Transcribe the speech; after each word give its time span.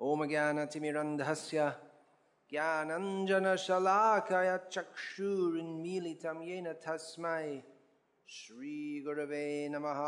ॐ 0.00 0.28
ज्ञानतिमिरन्धस्य 0.28 1.72
ज्ञानञ्जनशलाकय 2.50 4.58
चक्षुरुन्मीलितं 4.72 6.42
येन 6.42 6.72
तस्मै 6.72 7.62
श्रीगुरवे 8.28 9.68
नमः। 9.68 10.00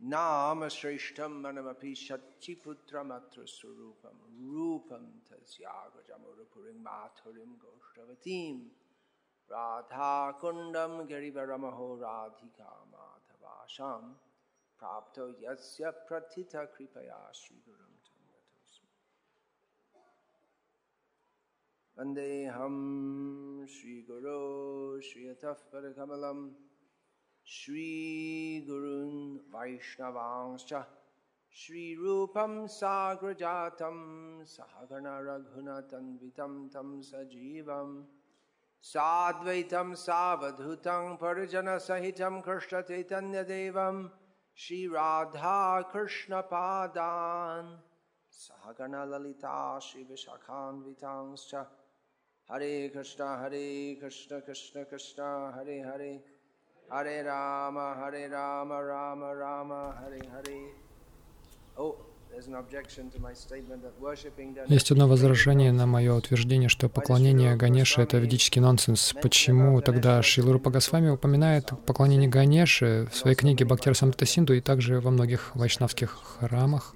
नाम 0.00 0.68
श्रेष्ठं 0.68 1.42
मनमपि 1.42 1.94
शच्चिपुत्रमत्र 1.94 3.46
स्वरूपं 3.46 4.16
रूपं 4.54 5.04
तस्यागजमुरुपुरीं 5.28 6.80
माथुरीं 6.80 7.52
गोष्ठवतीं, 7.64 8.58
राधाकुण्डं 9.52 11.08
गिरिवरमहो 11.08 11.94
राधिका 11.96 12.84
माधवाशां 12.92 14.02
प्राप्तो 14.78 15.36
यस्य 15.40 15.90
प्रथितः 15.90 16.64
कृपया 16.64 17.32
तं 17.32 18.28
गतोऽस्मि 18.28 18.88
वन्देऽहं 21.98 23.66
श्रीगुरो 23.66 25.00
श्रियतः 25.00 25.52
परकमलम् 25.52 26.50
श्रीगुरून् 27.46 29.54
वैष्णवांश्च 29.54 30.84
श्रीरूपं 31.52 32.66
साग्रजातं 32.66 34.44
सहगणरघुनतन्वितं 34.44 36.68
तं 36.68 37.02
सजीवं। 37.02 38.04
साद्वैतं 38.82 39.94
सावधूतं 39.94 41.16
परिजनसहितं 41.16 42.40
कृष्णचैतन्यदेवं। 42.40 44.23
Shri 44.56 44.86
Radha 44.86 45.84
Krishna 45.90 46.42
Padan. 46.44 47.76
Sahagana 48.30 49.04
Lalita 49.10 49.80
Shri 49.82 50.04
Vishakhan 50.04 50.94
Hare 52.48 52.88
Krishna 52.90 53.38
Hare 53.38 53.96
Krishna 53.96 54.40
Krishna 54.42 54.84
Krishna 54.84 55.52
Hare 55.56 55.82
Hare. 55.82 56.20
Hare 56.88 57.24
Rama 57.24 57.96
Hare 57.98 58.28
Rama 58.30 58.80
Rama 58.80 59.34
Rama 59.34 59.94
Hare 60.00 60.20
Hare. 60.30 60.68
Oh 61.76 62.13
Есть 64.68 64.90
одно 64.90 65.08
возражение 65.08 65.72
на 65.72 65.86
мое 65.86 66.14
утверждение, 66.14 66.68
что 66.68 66.88
поклонение 66.88 67.56
Ганеше— 67.56 68.02
это 68.02 68.18
ведический 68.18 68.60
нонсенс. 68.60 69.14
Почему 69.22 69.80
тогда 69.80 70.22
Шрила 70.22 70.52
Рупа 70.52 70.70
Госвами 70.70 71.10
упоминает 71.10 71.70
поклонение 71.86 72.28
Ганеше 72.28 73.08
в 73.12 73.16
своей 73.16 73.36
книге 73.36 73.64
Бхактир 73.64 73.96
Самрита 73.96 74.26
Синду 74.26 74.54
и 74.54 74.60
также 74.60 75.00
во 75.00 75.10
многих 75.10 75.54
вайшнавских 75.54 76.38
храмах 76.38 76.94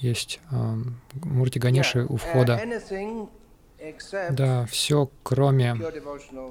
есть 0.00 0.40
э, 0.50 0.74
мурти 1.24 1.58
Ганеши 1.58 2.06
у 2.08 2.16
входа. 2.16 2.60
Да, 4.30 4.66
все, 4.66 5.10
кроме 5.22 5.76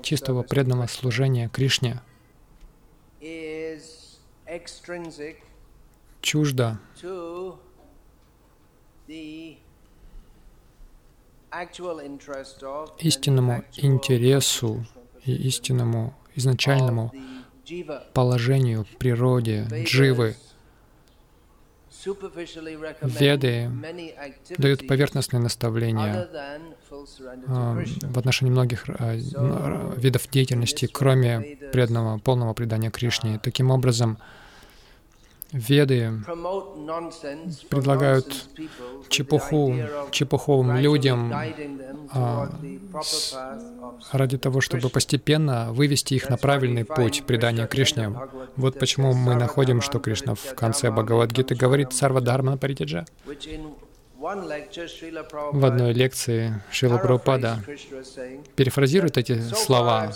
чистого 0.04 0.44
преданного 0.44 0.88
служения 0.88 1.50
Кришне, 1.50 2.02
чуждо 6.22 6.80
истинному 13.00 13.64
интересу 13.78 14.86
и 15.24 15.34
истинному 15.48 16.14
изначальному 16.36 17.12
положению 18.14 18.86
природе 19.00 19.68
дживы. 19.86 20.36
Веды 23.02 23.72
дают 24.58 24.88
поверхностные 24.88 25.42
наставления 25.42 26.30
а, 27.48 27.84
в 28.02 28.20
отношении 28.20 28.52
многих 28.52 28.86
а, 28.88 29.16
видов 29.98 30.30
деятельности, 30.30 30.86
кроме 30.86 31.58
преданного 31.74 32.20
полного 32.20 32.54
предания 32.54 32.92
Кришне. 32.92 33.40
Таким 33.40 33.72
образом, 33.72 34.20
Веды 35.58 36.14
предлагают 37.70 38.46
чепуху 39.10 39.76
чепуховым 40.12 40.78
людям 40.78 41.34
а, 42.12 42.50
с, 43.02 43.36
ради 44.12 44.38
того, 44.38 44.62
чтобы 44.62 44.90
постепенно 44.90 45.74
вывести 45.74 46.14
их 46.14 46.30
на 46.30 46.38
правильный 46.38 46.86
путь 46.86 47.24
предания 47.26 47.66
Кришне. 47.66 48.14
Вот 48.56 48.78
почему 48.78 49.14
мы 49.14 49.34
находим, 49.34 49.82
что 49.82 50.00
Кришна 50.00 50.36
в 50.36 50.54
конце 50.54 50.92
Бхагавадгиты 50.92 51.56
говорит 51.56 51.92
«Сарва 51.92 52.22
Дхармана 52.22 52.58
Паритяджа», 52.58 53.06
в 54.28 55.66
одной 55.66 55.94
лекции 55.94 56.62
Шрила 56.72 56.98
Прабхупада 56.98 57.60
перефразирует 58.56 59.18
эти 59.18 59.40
слова. 59.40 60.12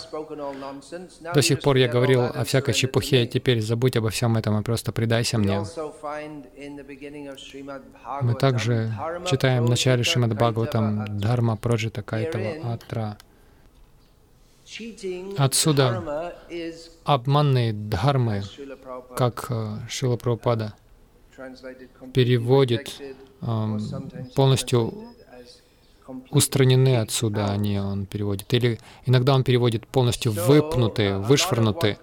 До 1.34 1.40
сих 1.40 1.60
пор 1.60 1.76
я 1.76 1.88
говорил 1.88 2.24
о 2.24 2.44
всякой 2.44 2.74
чепухе, 2.74 3.26
теперь 3.26 3.62
забудь 3.62 3.96
обо 3.96 4.10
всем 4.10 4.36
этом 4.36 4.60
и 4.60 4.62
просто 4.62 4.92
предайся 4.92 5.38
мне. 5.38 5.64
Мы 8.20 8.34
также 8.34 8.92
читаем 9.30 9.64
в 9.64 9.70
начале 9.70 10.02
Шримад 10.02 10.34
Бхагаватам 10.34 11.04
Дharma 11.04 11.56
Проджита 11.56 12.02
Кайтава 12.02 12.74
Атра. 12.74 13.16
Отсюда 15.38 16.34
обманные 17.04 17.72
дхармы, 17.72 18.42
как 19.16 19.46
э, 19.50 19.76
Шила 19.88 20.16
Прабхупада 20.16 20.74
переводит 22.12 23.00
полностью 24.34 25.12
устранены 26.30 26.96
отсюда, 26.96 27.50
они 27.52 27.78
он 27.78 28.06
переводит. 28.06 28.52
Или 28.54 28.78
иногда 29.06 29.34
он 29.34 29.44
переводит 29.44 29.86
полностью 29.86 30.32
выпнутые, 30.32 31.18
вышвырнутые. 31.18 31.98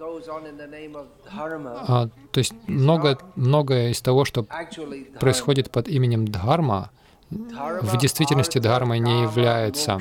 А, 1.32 2.08
то 2.32 2.38
есть 2.38 2.52
много, 2.66 3.18
многое 3.36 3.90
из 3.90 4.00
того, 4.00 4.24
что 4.24 4.46
происходит 5.18 5.70
под 5.70 5.88
именем 5.88 6.26
Дхарма, 6.26 6.90
в 7.30 7.96
действительности 7.98 8.58
Дхармой 8.58 8.98
не 8.98 9.22
является. 9.22 9.98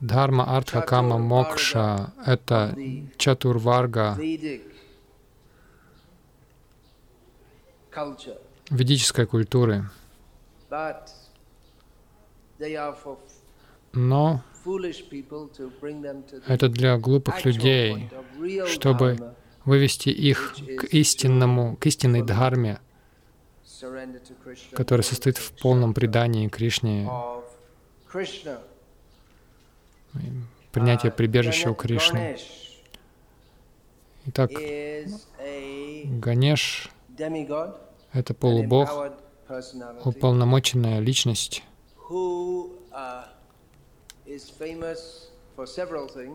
Дхарма, 0.00 0.56
Артха, 0.56 0.82
Кама, 0.82 1.18
Мокша— 1.18 2.12
это 2.26 2.76
чатурварга 3.16 4.18
ведической 8.70 9.26
культуры. 9.26 9.84
Но 13.92 14.42
это 16.48 16.68
для 16.68 16.96
глупых 16.98 17.44
людей, 17.44 18.10
чтобы 18.66 19.34
вывести 19.64 20.08
их 20.08 20.56
к 20.78 20.84
истинному, 20.84 21.76
к 21.76 21.86
истинной 21.86 22.22
дхарме, 22.22 22.80
которая 24.72 25.04
состоит 25.04 25.38
в 25.38 25.52
полном 25.60 25.94
предании 25.94 26.48
Кришне, 26.48 27.08
принятие 30.72 31.12
прибежища 31.12 31.70
у 31.70 31.74
Кришны. 31.74 32.38
Итак, 34.26 34.50
Ганеш 36.04 36.90
это 38.14 38.32
полубог, 38.32 38.88
уполномоченная 40.04 41.00
личность, 41.00 41.62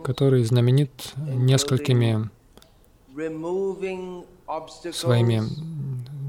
который 0.04 0.44
знаменит 0.44 1.12
несколькими 1.16 2.30
своими 4.92 5.42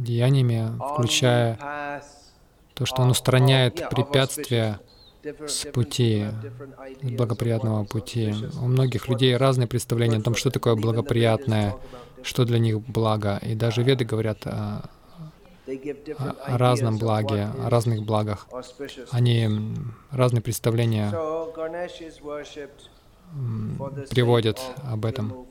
деяниями, 0.04 0.72
включая 0.94 2.02
то, 2.74 2.86
что 2.86 3.02
он 3.04 3.12
устраняет 3.12 3.90
препятствия 3.90 4.80
с 5.24 5.68
пути, 5.72 6.26
с 7.04 7.12
благоприятного 7.12 7.84
пути. 7.84 8.34
У 8.60 8.66
многих 8.66 9.08
людей 9.08 9.38
разные 9.38 9.68
представления 9.68 10.18
о 10.18 10.22
том, 10.22 10.34
что 10.36 10.50
такое 10.50 10.76
благоприятное, 10.76 11.76
что 12.24 12.46
для 12.46 12.58
них 12.58 12.82
благо. 12.82 13.38
И 13.44 13.54
даже 13.54 13.84
веды 13.84 14.06
говорят 14.06 14.48
о 14.48 14.90
о 15.68 16.58
разном 16.58 16.98
благе, 16.98 17.50
о 17.64 17.70
разных 17.70 18.04
благах. 18.04 18.48
Они 19.12 19.50
разные 20.12 20.42
представления 20.42 21.12
приводят 24.10 24.60
об 24.84 25.06
этом. 25.06 25.46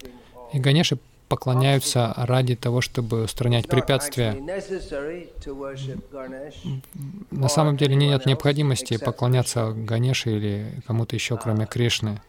И 0.53 0.59
Ганеши 0.59 0.99
поклоняются 1.29 2.13
ради 2.17 2.57
того, 2.57 2.81
чтобы 2.81 3.23
устранять 3.23 3.69
препятствия. 3.69 4.33
На 7.31 7.49
самом 7.49 7.77
деле 7.77 7.95
нет 7.95 8.27
необходимости 8.27 8.99
поклоняться 8.99 9.73
Ганеше 9.73 10.37
или 10.37 10.83
кому-то 10.87 11.15
еще, 11.15 11.37
кроме 11.37 11.67
Кришны. 11.67 12.21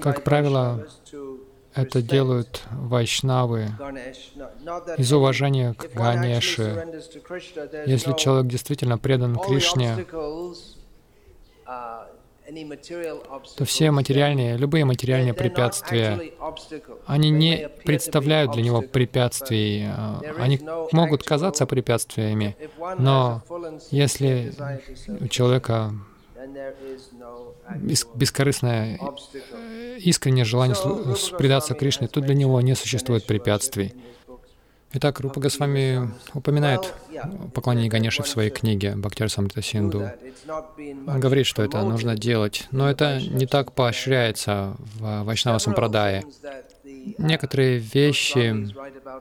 Как 0.00 0.24
правило, 0.24 0.86
это 1.74 2.02
делают 2.02 2.62
вайшнавы 2.70 3.68
из 4.96 5.12
уважения 5.12 5.74
к 5.74 5.92
Ганеше. 5.94 7.02
Если 7.86 8.12
человек 8.14 8.50
действительно 8.50 8.98
предан 8.98 9.36
Кришне, 9.38 10.06
то 13.56 13.64
все 13.64 13.90
материальные, 13.92 14.56
любые 14.56 14.84
материальные 14.84 15.34
препятствия, 15.34 16.32
они 17.06 17.30
не 17.30 17.68
представляют 17.84 18.52
для 18.52 18.62
него 18.62 18.82
препятствий. 18.82 19.86
А, 19.86 20.20
они 20.38 20.60
могут 20.92 21.22
казаться 21.22 21.66
препятствиями, 21.66 22.56
но 22.98 23.42
если 23.90 24.52
у 25.20 25.28
человека 25.28 25.92
бескорыстное, 28.14 28.98
искреннее 29.98 30.44
желание 30.44 30.76
предаться 31.36 31.74
Кришне, 31.74 32.08
то 32.08 32.20
для 32.20 32.34
него 32.34 32.60
не 32.60 32.74
существует 32.74 33.26
препятствий. 33.26 33.94
Итак, 34.92 35.20
Рупа 35.20 35.38
Госвами 35.38 36.10
упоминает 36.34 36.92
поклонение 37.54 37.88
Ганеши 37.88 38.24
в 38.24 38.28
своей 38.28 38.50
книге 38.50 38.96
Бхактир 38.96 39.30
Самрита 39.30 39.62
Синду. 39.62 40.10
Он 41.06 41.20
говорит, 41.20 41.46
что 41.46 41.62
это 41.62 41.80
нужно 41.84 42.16
делать, 42.16 42.66
но 42.72 42.90
это 42.90 43.20
не 43.20 43.46
так 43.46 43.72
поощряется 43.72 44.76
в 44.78 45.22
Вайшнава 45.22 45.58
Сампрадае. 45.58 46.24
Некоторые 47.18 47.78
вещи, 47.78 48.74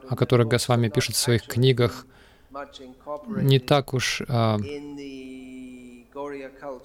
о 0.10 0.16
которых 0.16 0.48
Госвами 0.48 0.90
пишет 0.90 1.16
в 1.16 1.20
своих 1.20 1.44
книгах, 1.44 2.08
не 3.28 3.60
так 3.60 3.94
уж 3.94 4.24
а, 4.28 4.58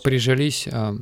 прижились 0.03 0.69
а, 0.71 0.95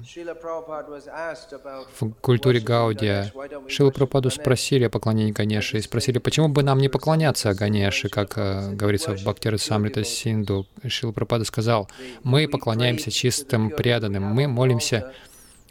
в 2.00 2.10
культуре 2.20 2.60
Гаудия. 2.60 3.32
Шила 3.68 3.90
Прабхупаду 3.90 4.30
спросили 4.30 4.84
о 4.84 4.90
поклонении 4.90 5.32
Ганеши 5.32 5.78
и 5.78 5.80
спросили, 5.80 6.18
почему 6.18 6.48
бы 6.48 6.62
нам 6.62 6.78
не 6.78 6.88
поклоняться 6.88 7.54
Ганеше, 7.54 8.08
как 8.08 8.34
а, 8.36 8.70
говорится 8.72 9.16
в 9.16 9.22
Бхактира 9.22 9.56
Самрита 9.56 10.04
Синду. 10.04 10.66
Шила 10.86 11.12
Прабхупада 11.12 11.44
сказал, 11.44 11.88
мы 12.22 12.48
поклоняемся 12.48 13.10
чистым 13.10 13.70
преданным, 13.70 14.22
мы 14.22 14.48
молимся 14.48 15.12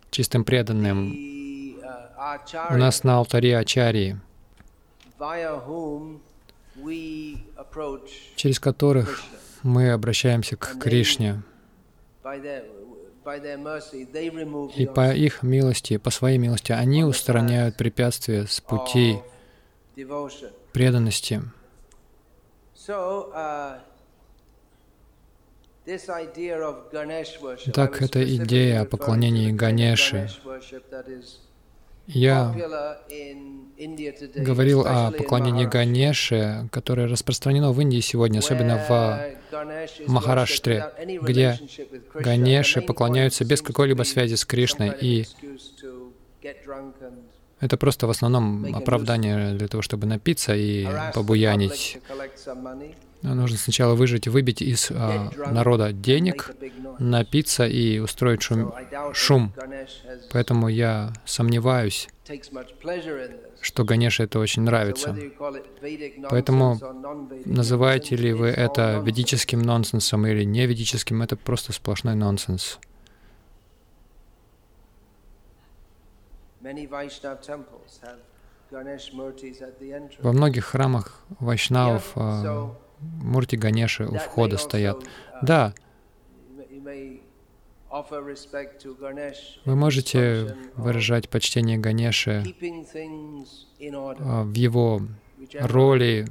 чистым 0.10 0.44
преданным. 0.44 1.16
У 2.70 2.78
нас 2.78 3.04
на 3.04 3.18
алтаре 3.18 3.58
Ачарии, 3.58 4.20
через 8.36 8.60
которых 8.60 9.24
мы 9.64 9.92
обращаемся 9.92 10.56
к 10.56 10.78
Кришне. 10.80 11.42
И 14.76 14.86
по 14.88 15.14
их 15.14 15.44
милости, 15.44 15.98
по 15.98 16.10
своей 16.10 16.38
милости, 16.38 16.72
они 16.72 17.04
устраняют 17.04 17.78
препятствия 17.78 18.46
с 18.48 18.60
пути 18.62 19.20
преданности. 20.74 21.42
Uh, 22.88 23.80
так, 27.74 28.02
эта 28.02 28.36
идея 28.36 28.82
о 28.82 28.86
поклонении 28.86 29.52
Ганеше, 29.52 30.30
я 32.14 32.56
говорил 34.36 34.86
о 34.86 35.12
поклонении 35.12 35.66
Ганеше, 35.66 36.68
которое 36.72 37.08
распространено 37.08 37.72
в 37.72 37.82
Индии 37.82 38.00
сегодня, 38.00 38.40
особенно 38.40 38.78
в 38.78 40.08
Махараштре, 40.08 40.86
где 41.22 41.60
Ганеши 42.14 42.82
поклоняются 42.82 43.46
без 43.46 43.62
какой-либо 43.62 44.04
связи 44.04 44.36
с 44.36 44.46
Кришной, 44.46 44.94
и 45.00 45.26
это 47.60 47.78
просто 47.78 48.08
в 48.08 48.10
основном 48.10 48.76
оправдание 48.76 49.54
для 49.54 49.68
того, 49.68 49.82
чтобы 49.82 50.08
напиться 50.08 50.56
и 50.56 50.88
побуянить. 51.14 52.00
Нужно 53.22 53.58
сначала 53.58 53.94
выжить, 53.94 54.28
выбить 54.28 54.62
из 54.62 54.90
а, 54.92 55.30
народа 55.52 55.94
денег, 55.94 56.52
напиться 56.98 57.68
и 57.68 58.00
устроить 58.00 58.42
шум. 58.42 58.74
шум. 59.14 59.54
Поэтому 60.32 60.68
я 60.68 61.14
сомневаюсь, 61.26 62.08
что 63.62 63.84
Ганеше 63.84 64.24
это 64.24 64.40
очень 64.40 64.64
нравится. 64.64 65.16
Поэтому 66.30 66.80
называете 67.46 68.16
ли 68.16 68.34
вы 68.34 68.48
это 68.48 69.02
ведическим 69.06 69.62
нонсенсом 69.62 70.26
или 70.26 70.44
не 70.44 70.66
ведическим, 70.66 71.22
это 71.22 71.36
просто 71.36 71.74
сплошной 71.74 72.16
нонсенс. 72.16 72.80
Во 80.20 80.32
многих 80.32 80.66
храмах 80.66 81.24
вайшнавов 81.40 82.12
а, 82.16 82.74
мурти 83.02 83.56
Ганеши 83.56 84.06
у 84.06 84.16
входа 84.16 84.58
стоят. 84.58 84.98
Uh, 84.98 85.08
да, 85.42 85.74
вы 89.66 89.76
можете 89.76 90.56
выражать 90.76 91.30
почтение 91.30 91.78
Ганеше 91.78 92.44
а, 94.22 94.44
в 94.44 94.54
его 94.54 95.02
роли 95.60 96.26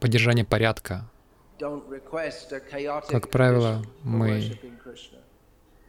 поддержания 0.00 0.44
порядка. 0.44 1.08
Как 3.08 3.30
правило, 3.30 3.82
мы 4.02 4.58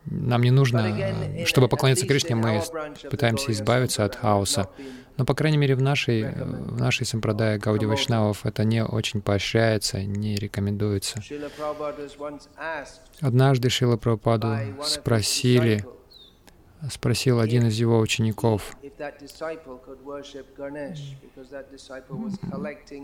нам 0.09 0.41
не 0.41 0.51
нужно, 0.51 1.45
чтобы 1.45 1.67
поклоняться 1.67 2.07
Кришне, 2.07 2.35
мы 2.35 2.61
пытаемся 3.09 3.51
избавиться 3.51 4.05
от 4.05 4.15
хаоса. 4.15 4.69
Но, 5.17 5.25
по 5.25 5.33
крайней 5.33 5.57
мере, 5.57 5.75
в 5.75 5.81
нашей, 5.81 6.31
в 6.31 6.79
нашей 6.79 7.05
сампрадае 7.05 7.57
Гауди 7.57 7.85
Вайшнавов 7.87 8.45
это 8.45 8.63
не 8.63 8.83
очень 8.83 9.21
поощряется, 9.21 10.03
не 10.03 10.35
рекомендуется. 10.35 11.21
Однажды 13.19 13.69
Шила 13.69 13.97
Прабхупаду 13.97 14.57
спросили, 14.83 15.83
спросил 16.91 17.39
один 17.39 17.65
из 17.65 17.79
его 17.79 17.97
учеников, 17.99 18.77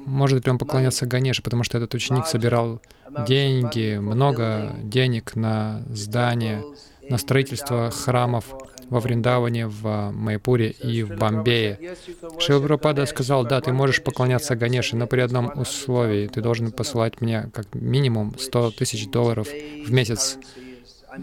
может 0.06 0.46
ли 0.46 0.52
он 0.52 0.58
поклоняться 0.60 1.08
Ганеше, 1.08 1.42
потому 1.42 1.64
что 1.64 1.80
этот 1.80 1.96
ученик 1.96 2.28
собирал 2.28 2.80
деньги, 3.26 3.98
много 3.98 4.76
денег 4.84 5.36
на 5.36 5.82
здание, 5.90 6.64
на 7.10 7.18
строительство 7.18 7.90
храмов 7.92 8.46
во 8.90 9.00
Вриндаване, 9.00 9.68
в 9.68 10.12
Майпуре 10.12 10.70
и 10.70 11.04
в 11.04 11.16
Бомбее. 11.18 11.96
Шилпрапада 12.40 13.06
сказал, 13.06 13.46
да, 13.46 13.62
ты 13.62 13.72
можешь 13.74 14.04
поклоняться 14.04 14.56
Ганеше, 14.56 14.96
но 14.96 15.08
при 15.08 15.22
одном 15.22 15.52
условии. 15.56 16.28
Ты 16.28 16.42
должен 16.42 16.72
посылать 16.72 17.22
мне 17.22 17.50
как 17.54 17.74
минимум 17.74 18.36
100 18.38 18.72
тысяч 18.72 19.08
долларов 19.10 19.48
в 19.48 19.92
месяц. 19.92 20.38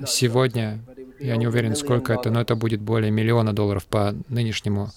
Сегодня, 0.07 0.79
я 1.19 1.37
не 1.37 1.47
уверен, 1.47 1.77
сколько 1.77 2.13
это, 2.13 2.31
но 2.31 2.41
это 2.41 2.55
будет 2.55 2.81
более 2.81 3.11
миллиона 3.11 3.53
долларов 3.53 3.87
по 3.87 4.15
нынешнему 4.29 4.91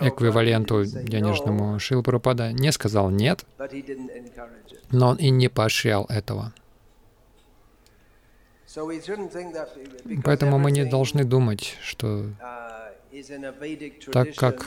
эквиваленту 0.00 0.84
денежному. 0.84 1.78
Шилпрапада 1.78 2.52
не 2.52 2.72
сказал 2.72 3.10
«нет», 3.10 3.44
но 4.90 5.08
он 5.08 5.16
и 5.16 5.30
не 5.30 5.48
поощрял 5.48 6.06
этого. 6.08 6.52
Поэтому 10.24 10.58
мы 10.58 10.70
не 10.70 10.84
должны 10.84 11.24
думать, 11.24 11.76
что 11.82 12.26
uh, 12.40 14.12
так 14.12 14.34
как 14.34 14.66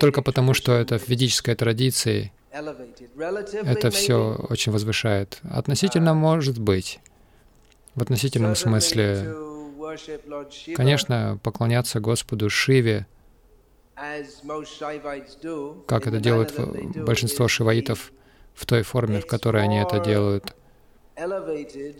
только 0.00 0.22
потому, 0.22 0.54
что 0.54 0.72
это 0.72 0.98
в 0.98 1.08
ведической 1.08 1.54
традиции, 1.54 2.32
это 2.50 3.90
все 3.90 4.46
очень 4.48 4.72
возвышает. 4.72 5.40
Относительно 5.50 6.10
uh, 6.10 6.14
может 6.14 6.58
быть. 6.58 7.00
В 7.94 8.02
относительном 8.02 8.54
смысле, 8.56 9.34
конечно, 10.74 11.38
поклоняться 11.42 12.00
Господу 12.00 12.50
Шиве, 12.50 13.06
как 15.86 16.06
это 16.06 16.18
делают 16.18 16.54
большинство 16.96 17.48
шиваитов, 17.48 18.12
в 18.56 18.64
той 18.64 18.82
форме, 18.82 19.20
в 19.20 19.26
которой 19.26 19.62
они 19.62 19.76
это 19.76 20.00
делают. 20.00 20.56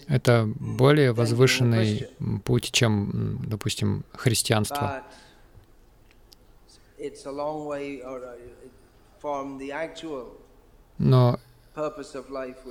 Это 0.09 0.49
более 0.57 1.13
возвышенный 1.13 2.09
путь, 2.45 2.73
чем, 2.73 3.41
допустим, 3.47 4.05
христианство. 4.13 5.03
Но 10.99 11.39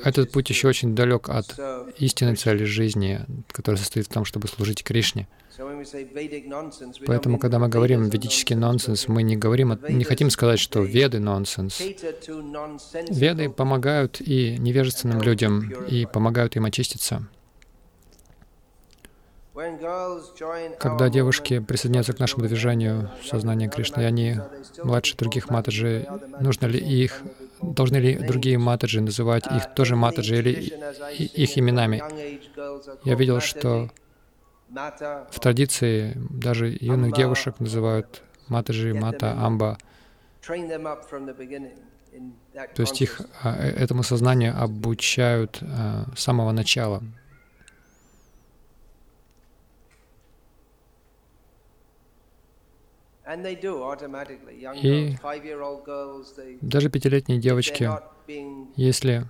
этот 0.04 0.32
путь 0.32 0.50
еще 0.50 0.68
очень 0.68 0.96
далек 0.96 1.30
от 1.30 1.60
истинной 2.00 2.36
цели 2.36 2.64
жизни, 2.64 3.22
которая 3.52 3.80
состоит 3.80 4.08
в 4.08 4.10
том, 4.10 4.26
чтобы 4.26 4.48
служить 4.48 4.84
Кришне. 4.84 5.28
Поэтому, 7.06 7.40
когда 7.40 7.60
мы 7.60 7.70
говорим 7.70 8.10
ведический 8.10 8.56
нонсенс, 8.56 9.08
мы 9.08 9.24
не 9.24 9.38
говорим, 9.38 9.80
не 9.88 10.04
хотим 10.04 10.30
сказать, 10.30 10.60
что 10.60 10.82
веды 10.82 11.20
нонсенс. 11.20 11.82
Веды 13.10 13.50
помогают 13.50 14.22
и 14.22 14.58
невежественным 14.58 15.22
людям, 15.22 15.70
и 15.88 16.06
помогают 16.06 16.56
им 16.56 16.66
очиститься. 16.66 17.28
Когда 20.80 21.10
девушки 21.10 21.60
присоединяются 21.60 22.12
к 22.12 22.20
нашему 22.20 22.46
движению 22.46 23.10
сознания 23.24 23.70
Кришны, 23.70 24.02
и 24.02 24.06
они 24.06 24.36
младше 24.84 25.16
других 25.16 25.50
матаджи, 25.50 26.06
нужно 26.42 26.66
ли 26.66 26.78
их, 26.78 27.22
должны 27.62 27.98
ли 27.98 28.16
другие 28.16 28.58
матаджи 28.58 29.02
называть 29.02 29.46
их 29.48 29.74
тоже 29.74 29.96
матаджи 29.96 30.38
или 30.38 30.52
их 31.14 31.58
именами? 31.58 32.04
Я 33.04 33.16
видел, 33.16 33.40
что 33.40 33.90
в 34.70 35.40
традиции 35.40 36.14
даже 36.30 36.76
юных 36.80 37.14
девушек 37.14 37.60
называют 37.60 38.24
матаджи, 38.48 38.94
мата, 38.94 39.34
амба. 39.34 39.78
То 42.76 42.82
есть 42.82 43.02
их 43.02 43.22
а, 43.44 43.56
э, 43.58 43.72
этому 43.72 44.04
сознанию 44.04 44.54
обучают 44.58 45.60
а, 45.62 46.06
с 46.16 46.24
самого 46.24 46.54
начала. 46.54 47.04
И 54.82 55.16
даже 56.62 56.90
пятилетние 56.90 57.40
девочки, 57.40 57.90
если 58.76 59.26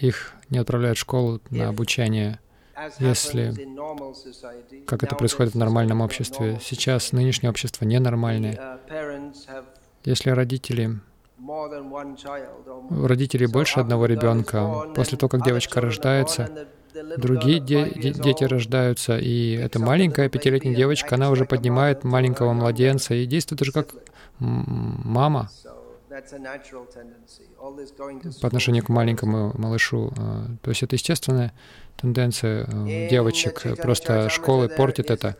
их 0.00 0.32
не 0.48 0.58
отправляют 0.58 0.98
в 0.98 1.00
школу 1.00 1.40
на 1.50 1.68
обучение, 1.68 2.40
если, 2.98 3.54
как 4.86 5.02
это 5.02 5.16
происходит 5.16 5.54
в 5.54 5.58
нормальном 5.58 6.00
обществе, 6.00 6.58
сейчас 6.62 7.12
нынешнее 7.12 7.50
общество 7.50 7.84
ненормальное, 7.84 8.78
uh, 8.88 9.64
если 10.04 10.30
родители 10.30 11.00
у 11.40 13.06
родителей 13.06 13.46
больше 13.46 13.80
одного 13.80 14.06
ребенка, 14.06 14.90
после 14.94 15.18
того, 15.18 15.28
как 15.28 15.44
девочка 15.44 15.80
рождается, 15.80 16.68
другие 17.16 17.60
де 17.60 17.90
дети 18.12 18.44
рождаются, 18.44 19.18
и 19.18 19.52
эта 19.52 19.78
маленькая 19.78 20.28
пятилетняя 20.28 20.74
девочка, 20.74 21.14
она 21.14 21.30
уже 21.30 21.44
поднимает 21.44 22.04
маленького 22.04 22.52
младенца 22.52 23.14
и 23.14 23.26
действует 23.26 23.62
уже 23.62 23.72
как 23.72 23.88
мама 24.38 25.50
по 28.40 28.46
отношению 28.46 28.84
к 28.84 28.88
маленькому 28.88 29.52
малышу. 29.58 30.12
А, 30.18 30.46
то 30.62 30.70
есть 30.70 30.82
это 30.82 30.96
естественная 30.96 31.52
тенденция 32.00 32.64
э, 32.66 33.08
девочек, 33.10 33.62
просто 33.82 34.28
школы 34.28 34.68
портит 34.68 35.10
это. 35.10 35.36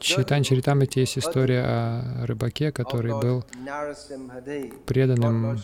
Читань 0.00 0.42
Чаритамрити 0.42 0.98
есть 0.98 1.18
история 1.18 1.62
о 1.64 2.26
рыбаке, 2.26 2.72
который 2.72 3.12
был 3.18 3.44
преданным 4.86 5.58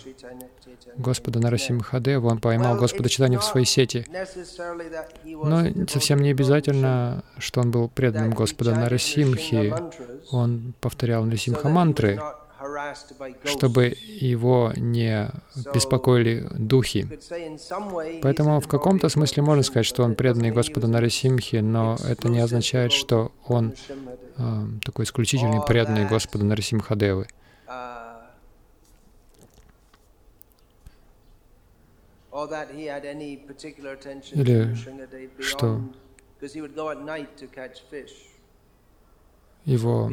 Господа 0.97 1.41
Нарасимхадеву. 1.41 2.29
Он 2.29 2.39
поймал 2.39 2.77
Господа 2.77 3.09
Читания 3.09 3.39
в 3.39 3.45
своей 3.45 3.67
сети. 3.67 4.07
Но 5.25 5.87
совсем 5.89 6.21
не 6.21 6.31
обязательно, 6.31 7.25
что 7.39 7.61
он 7.61 7.71
был 7.71 7.89
преданным 7.89 8.31
Господа 8.31 8.75
Нарасимхи. 8.75 9.75
Он 10.31 10.73
повторял 10.81 11.25
Нарасимха 11.25 11.69
мантры 11.69 12.21
чтобы 13.45 13.95
его 14.07 14.73
не 14.77 15.31
беспокоили 15.73 16.47
духи. 16.59 17.09
Поэтому 18.23 18.61
в 18.61 18.69
каком-то 18.69 19.09
смысле 19.09 19.43
можно 19.43 19.63
сказать, 19.63 19.87
что 19.87 20.03
он 20.03 20.15
преданный 20.15 20.51
Господу 20.51 20.87
Нарасимхи, 20.89 21.57
но 21.57 21.97
это 22.07 22.29
не 22.29 22.41
означает, 22.41 22.93
что 22.93 23.33
он 23.47 23.75
э, 24.37 24.65
такой 24.85 25.05
исключительный 25.05 25.63
преданный 25.67 26.07
Господу 26.07 26.45
Нарасимхадевы. 26.45 27.27
Или 34.33 34.75
что 35.41 35.81
его 39.65 40.11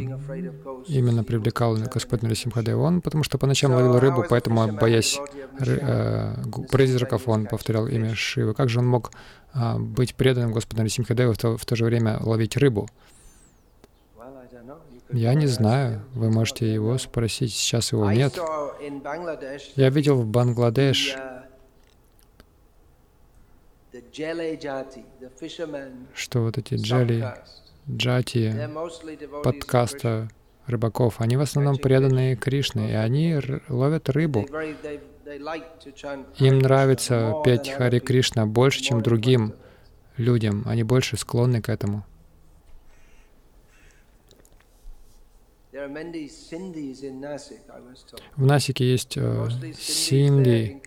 именно 0.88 1.24
привлекал 1.24 1.76
Господь 1.76 2.22
Нарисимхадев. 2.22 2.78
Он, 2.78 3.02
потому 3.02 3.24
что 3.24 3.38
по 3.38 3.48
ночам 3.48 3.72
ловил 3.74 4.00
рыбу, 4.00 4.26
поэтому, 4.28 4.72
боясь 4.74 5.20
э, 5.60 6.34
призраков, 6.72 7.28
он 7.28 7.46
повторял 7.46 7.88
имя 7.88 8.14
Шивы. 8.14 8.54
Как 8.54 8.70
же 8.70 8.80
он 8.80 8.88
мог 8.88 9.12
э, 9.54 9.78
быть 9.78 10.16
преданным 10.16 10.52
Господу 10.52 10.82
Нарисимхадеву 10.82 11.34
в 11.34 11.38
то, 11.38 11.58
в 11.58 11.66
то 11.66 11.76
же 11.76 11.86
время 11.86 12.20
ловить 12.22 12.58
рыбу? 12.58 12.88
Я 15.12 15.34
не 15.34 15.48
знаю. 15.48 16.04
Вы 16.14 16.30
можете 16.30 16.72
его 16.72 16.98
спросить. 16.98 17.54
Сейчас 17.54 17.94
его 17.94 18.12
нет. 18.12 18.38
Я 19.76 19.90
видел 19.90 20.18
в 20.18 20.26
Бангладеш 20.26 21.16
что 26.14 26.42
вот 26.42 26.58
эти 26.58 26.76
джали, 26.76 27.34
джати, 27.90 28.70
подкаста 29.44 30.30
рыбаков, 30.66 31.22
они 31.22 31.38
в 31.38 31.42
основном 31.42 31.78
преданные 31.78 32.36
Кришны, 32.36 32.92
и 32.92 32.94
они 32.94 33.40
ловят 33.70 34.10
рыбу. 34.10 34.46
Им 36.38 36.60
нравится 36.60 37.34
петь 37.44 37.70
Хари 37.70 38.00
Кришна 38.00 38.46
больше, 38.46 38.82
чем 38.82 39.02
другим 39.02 39.54
людям. 40.18 40.64
Они 40.66 40.84
больше 40.84 41.18
склонны 41.18 41.62
к 41.62 41.70
этому. 41.70 42.06
В 48.36 48.46
Насике 48.46 48.92
есть 48.92 49.16
э, 49.16 49.50
синди. 49.78 50.82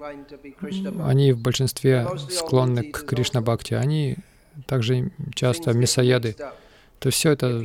Они 1.00 1.32
в 1.32 1.40
большинстве 1.40 2.08
склонны 2.28 2.90
к 2.90 3.04
Кришна 3.06 3.40
Бхакти. 3.40 3.74
Они 3.74 4.16
также 4.66 5.12
часто 5.34 5.72
мисоеды 5.74 6.34
то 7.00 7.08
все 7.08 7.32
это 7.32 7.62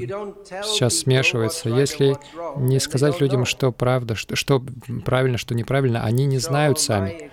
сейчас 0.64 1.00
смешивается. 1.00 1.70
Если 1.70 2.18
не 2.56 2.80
сказать 2.80 3.20
людям, 3.20 3.46
что 3.46 3.72
правда, 3.74 4.16
что, 4.16 4.36
что 4.38 4.64
правильно, 5.04 5.38
что 5.38 5.54
неправильно, 5.54 6.04
они 6.04 6.26
не 6.26 6.40
знают 6.40 6.80
сами. 6.80 7.30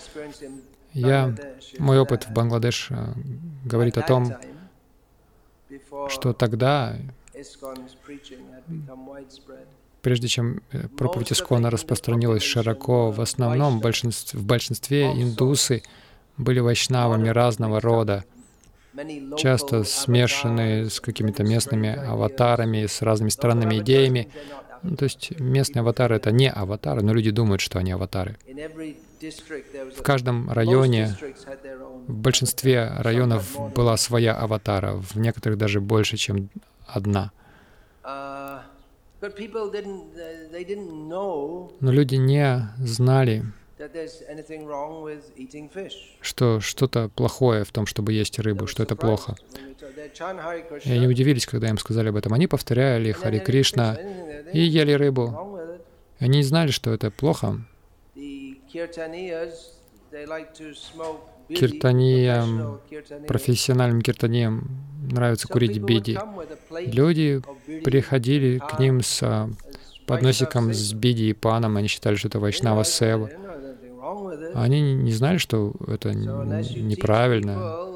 Я, 0.93 1.35
мой 1.79 2.01
опыт 2.01 2.25
в 2.25 2.33
Бангладеш 2.33 2.89
э, 2.91 3.15
говорит 3.65 3.97
о 3.97 4.03
том, 4.03 4.35
что 6.09 6.35
тогда, 6.35 6.99
прежде 10.03 10.29
чем 10.29 10.61
э, 10.73 10.89
проповедь 10.89 11.33
Искона 11.33 11.71
распространилась 11.71 12.43
широко, 12.43 13.11
в 13.11 13.23
основном 13.23 13.79
в 13.79 13.81
большинстве, 13.81 14.39
в 14.39 14.45
большинстве 14.45 15.07
индусы 15.13 15.83
были 16.37 16.59
вайшнавами 16.59 17.29
разного 17.29 17.81
рода 17.81 18.25
часто 19.37 19.85
смешанные 19.85 20.91
с 20.91 21.01
какими-то 21.01 21.43
местными 21.45 21.95
аватарами, 21.95 22.87
с 22.87 23.03
разными 23.03 23.31
странными 23.31 23.79
идеями. 23.79 24.29
Ну, 24.83 24.97
то 24.97 25.05
есть 25.05 25.39
местные 25.39 25.81
аватары— 25.81 26.17
это 26.17 26.33
не 26.33 26.51
аватары, 26.51 27.03
но 27.03 27.13
люди 27.15 27.31
думают, 27.31 27.61
что 27.61 27.79
они 27.79 27.93
аватары. 27.93 28.37
В 29.97 30.03
каждом 30.03 30.51
районе, 30.51 31.17
в 32.09 32.15
большинстве 32.15 32.93
районов 32.99 33.57
была 33.75 33.97
своя 33.97 34.35
аватара, 34.35 34.95
в 34.95 35.17
некоторых 35.17 35.59
даже 35.59 35.81
больше, 35.81 36.17
чем 36.17 36.49
одна. 36.87 37.31
Но 41.81 41.93
люди 41.93 42.17
не 42.17 42.69
знали, 42.79 43.45
что 46.21 46.61
что-то 46.61 47.09
плохое 47.09 47.65
в 47.65 47.73
том, 47.73 47.87
чтобы 47.87 48.13
есть 48.13 48.39
рыбу, 48.39 48.67
что 48.67 48.83
это 48.83 48.97
плохо. 48.97 49.35
И 50.85 50.93
они 50.93 51.07
удивились, 51.09 51.47
когда 51.47 51.69
им 51.69 51.79
сказали 51.79 52.09
об 52.09 52.17
этом. 52.17 52.33
Они 52.33 52.47
повторяли 52.47 53.13
Хари 53.13 53.39
Кришна 53.39 53.99
и 54.53 54.61
ели 54.61 54.93
рыбу. 54.93 55.59
Они 56.19 56.39
не 56.39 56.45
знали, 56.45 56.71
что 56.71 56.93
это 56.93 57.11
плохо. 57.11 57.61
Киртаниям, 61.49 62.81
профессиональным 63.27 64.03
киртаниям 64.03 64.69
нравится 65.11 65.49
курить 65.49 65.79
биди. 65.79 66.19
Люди 66.71 67.43
приходили 67.83 68.59
к 68.59 68.79
ним 68.79 69.03
с 69.03 69.49
подносиком 70.07 70.73
с 70.73 70.93
биди 70.93 71.25
и 71.25 71.33
паном, 71.33 71.77
они 71.77 71.89
считали, 71.89 72.17
что 72.17 72.29
это 72.29 72.39
вайшнава 72.39 72.85
сева. 72.85 73.31
Они 74.55 74.95
не 74.95 75.13
знали, 75.13 75.39
что 75.39 75.73
это 75.87 76.13
неправильно. 76.15 77.89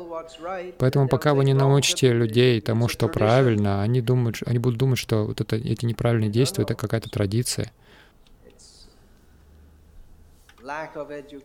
Поэтому 0.78 1.08
пока 1.08 1.34
вы 1.34 1.44
не 1.44 1.54
научите 1.54 2.12
людей 2.12 2.60
тому, 2.60 2.88
что 2.88 3.08
правильно, 3.08 3.82
они, 3.82 4.00
думают, 4.00 4.36
они 4.46 4.58
будут 4.58 4.78
думать, 4.78 4.98
что 4.98 5.24
вот 5.24 5.40
это, 5.40 5.56
эти 5.56 5.84
неправильные 5.84 6.30
действия— 6.30 6.64
это 6.64 6.74
какая-то 6.74 7.10
традиция. 7.10 7.72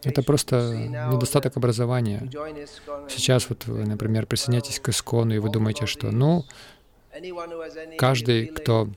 Это 0.04 0.24
просто 0.24 0.74
недостаток 1.12 1.58
образования. 1.58 2.30
Сейчас 3.08 3.50
вот 3.50 3.66
вы, 3.68 3.86
например, 3.86 4.26
присоединяетесь 4.26 4.80
к 4.80 4.90
Искону, 4.90 5.36
и 5.36 5.40
вы 5.40 5.50
думаете, 5.50 5.86
что, 5.86 6.12
ну, 6.12 6.46
каждый, 7.98 8.48
кто 8.48 8.90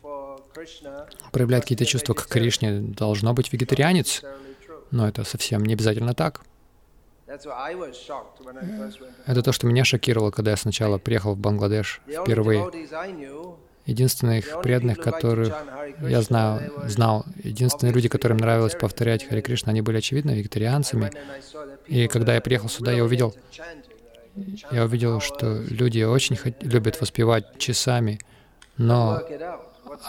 проявляет 1.33 1.65
какие-то 1.65 1.85
чувства 1.85 2.15
к 2.15 2.27
Кришне, 2.27 2.81
должно 2.81 3.35
быть 3.35 3.53
вегетарианец. 3.53 4.23
Но 4.95 5.09
это 5.09 5.25
совсем 5.25 5.65
не 5.65 5.75
обязательно 5.75 6.15
так. 6.15 6.43
Это 9.27 9.43
то, 9.43 9.51
что 9.51 9.67
меня 9.67 9.85
шокировало, 9.85 10.31
когда 10.31 10.53
я 10.53 10.57
сначала 10.57 10.99
приехал 10.99 11.35
в 11.35 11.39
Бангладеш 11.39 12.01
впервые. 12.07 12.71
Единственные 13.87 14.39
их 14.39 14.61
преданных, 14.63 14.99
которых 14.99 15.53
я 16.01 16.23
знал, 16.23 16.61
знал, 16.87 17.27
единственные 17.43 17.93
люди, 17.93 18.09
которым 18.09 18.37
нравилось 18.37 18.77
повторять 18.77 19.29
Хари 19.29 19.41
Кришна, 19.41 19.73
они 19.73 19.81
были, 19.81 19.99
очевидно, 19.99 20.31
вегетарианцами. 20.31 21.11
И 21.89 22.07
когда 22.07 22.37
я 22.37 22.41
приехал 22.41 22.69
сюда, 22.69 22.93
я 22.93 23.03
увидел, 23.03 23.35
я 24.71 24.85
увидел, 24.85 25.21
что 25.21 25.61
люди 25.69 26.05
очень 26.05 26.39
любят 26.61 27.01
воспевать 27.01 27.59
часами, 27.59 28.21
но 28.77 29.21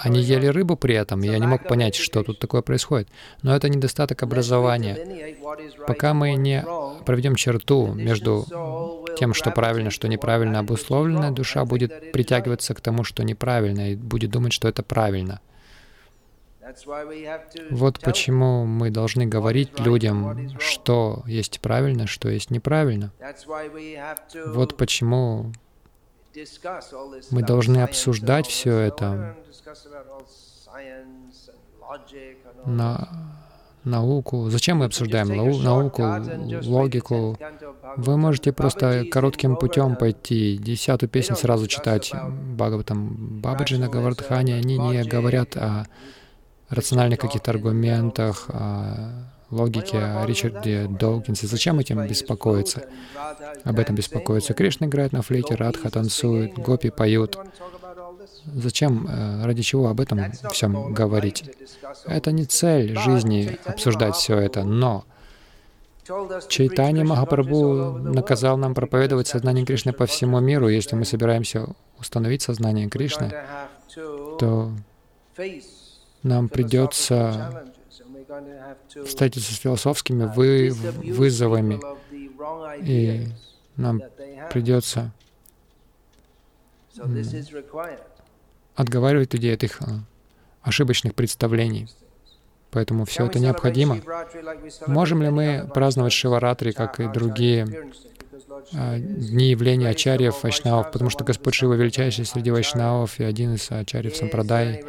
они 0.03 0.21
ели 0.21 0.47
рыбу 0.47 0.75
при 0.75 0.95
этом, 0.95 1.23
и 1.23 1.27
я 1.27 1.39
не 1.39 1.47
мог 1.47 1.67
понять, 1.67 1.95
что 1.95 2.23
тут 2.23 2.39
такое 2.39 2.61
происходит. 2.61 3.09
Но 3.41 3.55
это 3.55 3.69
недостаток 3.69 4.23
образования. 4.23 5.35
Пока 5.87 6.13
мы 6.13 6.33
не 6.33 6.65
проведем 7.05 7.35
черту 7.35 7.93
между 7.93 8.45
тем, 9.17 9.33
что 9.33 9.51
правильно, 9.51 9.89
что 9.91 10.07
неправильно 10.07 10.59
обусловлено, 10.59 11.31
душа 11.31 11.65
будет 11.65 12.11
притягиваться 12.11 12.73
к 12.73 12.81
тому, 12.81 13.03
что 13.03 13.23
неправильно, 13.23 13.91
и 13.91 13.95
будет 13.95 14.31
думать, 14.31 14.53
что 14.53 14.67
это 14.67 14.83
правильно. 14.83 15.39
Вот 17.69 17.99
почему 17.99 18.65
мы 18.65 18.89
должны 18.89 19.27
говорить 19.27 19.79
людям, 19.79 20.49
что 20.59 21.23
есть 21.27 21.59
правильно, 21.61 22.07
что 22.07 22.29
есть 22.29 22.49
неправильно. 22.49 23.11
Вот 24.47 24.75
почему 24.75 25.53
мы 27.31 27.43
должны 27.43 27.79
обсуждать 27.79 28.47
все 28.47 28.77
это 28.77 29.35
на 32.65 33.07
науку. 33.83 34.49
Зачем 34.49 34.77
мы 34.77 34.85
обсуждаем 34.85 35.27
науку, 35.63 36.03
логику? 36.63 37.37
Вы 37.97 38.17
можете 38.17 38.51
просто 38.51 39.05
коротким 39.05 39.55
путем 39.55 39.95
пойти, 39.95 40.57
десятую 40.57 41.09
песню 41.09 41.35
сразу 41.35 41.67
читать. 41.67 42.11
Бхагаватам 42.13 43.39
Бабаджи 43.41 43.77
на 43.77 43.87
Гавардхане, 43.87 44.55
они 44.55 44.77
не 44.77 45.03
говорят 45.03 45.55
о 45.55 45.85
рациональных 46.69 47.19
каких-то 47.19 47.51
аргументах, 47.51 48.49
о 48.49 49.34
логике 49.55 49.97
о 49.97 50.25
Ричарде 50.25 50.87
Доукинсе. 50.87 51.47
Зачем 51.47 51.79
этим 51.79 52.05
беспокоиться? 52.07 52.85
Об 53.63 53.79
этом 53.79 53.95
беспокоиться. 53.95 54.53
Кришна 54.53 54.87
играет 54.87 55.11
на 55.11 55.21
флейте, 55.21 55.55
Радха 55.55 55.89
танцует, 55.89 56.53
гопи 56.53 56.89
поют. 56.89 57.37
Зачем, 58.45 59.07
э, 59.07 59.45
ради 59.45 59.61
чего 59.63 59.87
об 59.87 59.99
этом 59.99 60.31
всем 60.51 60.93
говорить? 60.93 61.43
Это 62.05 62.31
не 62.31 62.45
цель 62.45 62.97
жизни 62.97 63.57
обсуждать 63.65 64.15
все 64.15 64.37
это, 64.37 64.63
но 64.63 65.05
Чайтани 66.47 67.03
Махапрабху 67.03 67.97
наказал 67.97 68.57
нам 68.57 68.75
проповедовать 68.75 69.27
сознание 69.27 69.65
Кришны 69.65 69.93
по 69.93 70.05
всему 70.05 70.39
миру. 70.39 70.69
Если 70.69 70.95
мы 70.95 71.05
собираемся 71.05 71.67
установить 71.99 72.43
сознание 72.43 72.87
Кришны, 72.87 73.33
то 74.39 74.71
нам 76.21 76.49
придется 76.49 77.73
встретиться 79.05 79.53
с 79.53 79.57
философскими 79.57 80.25
вы, 80.25 80.71
вызовами, 80.71 81.79
и 82.83 83.27
нам 83.75 84.01
придется 84.51 85.11
отговаривать 88.75 89.33
людей 89.33 89.53
от 89.53 89.63
их 89.63 89.81
а, 89.81 90.03
ошибочных 90.61 91.15
представлений. 91.15 91.87
Поэтому 92.71 93.05
все 93.05 93.25
это 93.25 93.39
необходимо. 93.39 93.99
Можем 94.87 95.23
ли 95.23 95.29
мы 95.29 95.69
праздновать 95.73 96.11
Шиваратри, 96.11 96.71
как 96.71 96.99
и 96.99 97.07
другие 97.07 97.65
дни 98.71 99.49
явления 99.49 99.89
ачарьев, 99.89 100.43
вайшнавов, 100.43 100.91
потому 100.91 101.09
что 101.09 101.23
Господь 101.23 101.53
Шива 101.53 101.73
величайший 101.73 102.25
среди 102.25 102.51
вайшнавов 102.51 103.19
и 103.19 103.23
один 103.23 103.55
из 103.55 103.71
ачарьев 103.71 104.15
Сампрадай. 104.15 104.83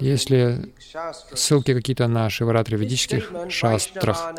Если 0.00 0.72
ссылки 1.34 1.74
какие-то 1.74 2.06
на 2.08 2.30
Шиваратри 2.30 2.76
ведических 2.76 3.32
шастрах, 3.48 4.34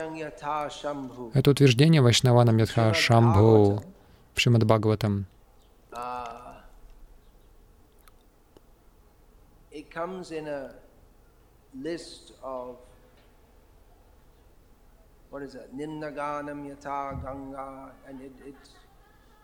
это 1.34 1.52
утверждение 1.52 2.02
Вайшнаванам 2.02 2.58
Ядха 2.58 2.93
Шамбху 2.93 3.84
в 4.34 4.39
Шримад 4.39 4.63
Бхагаватам. 4.63 5.26
It 12.43 12.87
what 15.30 15.42
is 15.44 15.56
it, 15.56 15.76
Ninnaganam 15.76 16.66
Yata 16.70 17.22
Ganga, 17.24 17.92
and 18.08 18.22
it, 18.22 18.32
it 18.46 18.56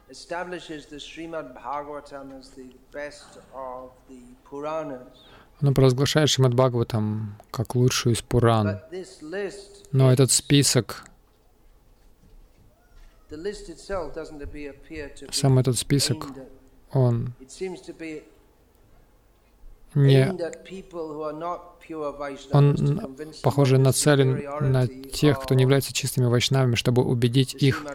establishes 0.09 0.85
the 0.85 0.97
Srimad 0.97 1.55
Bhagavatam 1.55 2.39
as 2.39 2.49
the 2.51 2.69
best 2.91 3.39
of 3.53 3.91
the 4.09 4.21
Puranas. 4.45 5.17
Оно 5.61 5.73
провозглашает 5.73 6.29
Шримад 6.29 6.53
Бхагаватам 6.55 7.37
как 7.51 7.75
лучшую 7.75 8.15
из 8.15 8.21
Пуран. 8.21 8.81
Но 9.91 10.11
этот 10.11 10.31
список, 10.31 11.05
сам 15.31 15.59
этот 15.59 15.77
список, 15.77 16.27
он 16.91 17.33
не 19.95 20.33
он, 22.51 22.75
похоже, 23.43 23.77
нацелен 23.77 24.41
на 24.71 24.87
тех, 24.87 25.39
кто 25.39 25.53
не 25.53 25.63
является 25.63 25.93
чистыми 25.93 26.25
вайшнавами, 26.25 26.75
чтобы 26.75 27.03
убедить 27.03 27.55
их 27.55 27.85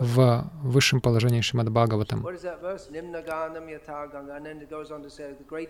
в 0.00 0.50
высшем 0.62 1.00
положении 1.00 1.40
Шримад 1.40 1.70
Бхагаватам. 1.70 2.24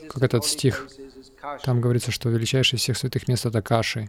Как 0.09 0.23
этот 0.23 0.45
стих, 0.45 0.89
там 1.63 1.81
говорится, 1.81 2.11
что 2.11 2.29
величайший 2.29 2.77
из 2.77 2.81
всех 2.83 2.97
святых 2.97 3.29
мест— 3.29 3.47
это 3.47 3.61
Каши. 3.63 4.09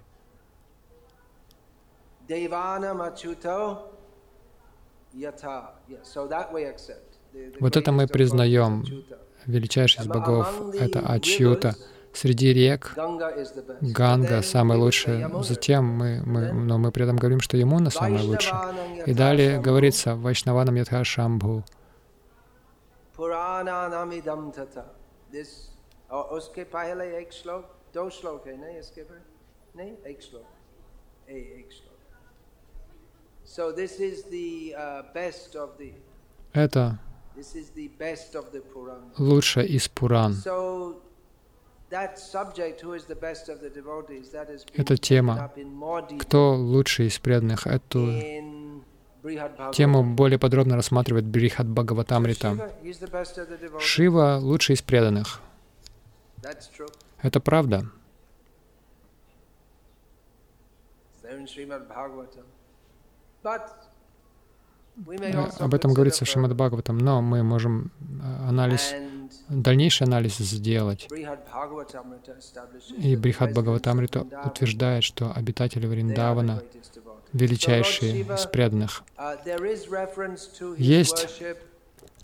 Вот 7.59 7.77
это 7.77 7.91
мы 7.91 8.07
признаем. 8.07 8.83
Величайший 9.45 10.03
из 10.03 10.07
богов— 10.07 10.75
это 10.79 10.99
Ачюта. 10.99 11.75
Среди 12.13 12.53
рек 12.53 12.93
Ганга 13.81 14.41
самый 14.41 14.77
лучший. 14.77 15.25
Затем 15.43 15.85
мы, 15.85 16.21
мы, 16.25 16.53
но 16.53 16.77
мы 16.77 16.91
при 16.91 17.03
этом 17.03 17.17
говорим, 17.17 17.41
что 17.41 17.57
Ямуна 17.57 17.89
самый 17.89 18.21
лучший. 18.21 18.53
И 19.05 19.13
далее 19.13 19.59
говорится 19.59 20.15
Вайшнаванам 20.15 20.75
Ятха 20.75 21.03
Шамбху. 21.03 21.63
Это 36.53 36.99
лучшее 39.17 39.67
из 39.67 39.87
Пуран. 39.87 40.35
Эта 44.73 44.97
тема, 44.97 45.51
кто 46.19 46.55
лучший 46.55 47.07
из 47.07 47.19
преданных, 47.19 47.67
эту 47.67 48.09
тему 49.73 50.03
более 50.03 50.39
подробно 50.39 50.75
рассматривает 50.75 51.25
Брихат 51.25 51.67
Бхагаватамрита. 51.67 52.71
Шива 53.79 54.37
лучший 54.41 54.75
из 54.75 54.81
преданных. 54.81 55.41
Это 57.21 57.39
правда. 57.39 57.85
Об 65.59 65.73
этом 65.73 65.93
говорится 65.93 66.25
в 66.25 66.27
Шримад 66.27 66.55
Бхагаватам, 66.55 66.97
но 66.97 67.21
мы 67.21 67.43
можем 67.43 67.91
э, 67.99 68.47
анализ, 68.47 68.93
дальнейший 69.49 70.07
анализ 70.07 70.37
сделать. 70.37 71.07
И 72.97 73.15
Брихат 73.15 73.51
Бхагаватамрита 73.51 74.25
утверждает, 74.45 75.03
что 75.03 75.33
обитатели 75.33 75.85
Вриндавана 75.85 76.63
величайшие 77.33 78.21
из 78.21 78.45
преданных. 78.45 79.03
Есть 80.77 81.27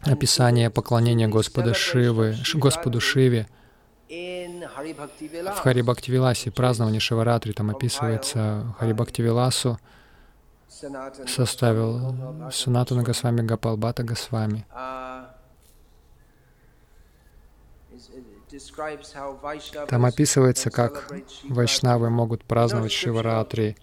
описание 0.01 0.69
поклонения 0.69 1.27
Господа 1.27 1.73
Шивы, 1.73 2.35
Господу 2.53 3.01
Шиве 3.01 3.47
в 4.09 5.57
Хари 5.59 5.81
Бхактивиласе, 5.81 6.51
празднование 6.51 6.99
Шиваратри, 6.99 7.53
там 7.53 7.69
описывается 7.69 8.75
Хари 8.77 8.93
Бхактивиласу, 8.93 9.79
составил 11.27 12.49
Санатана 12.51 13.03
Госвами 13.03 13.41
Гапалбата 13.41 14.03
Госвами. 14.03 14.65
Там 19.87 20.05
описывается, 20.05 20.71
как 20.71 21.11
вайшнавы 21.43 22.09
могут 22.09 22.43
праздновать 22.43 22.91
Шиваратри, 22.91 23.77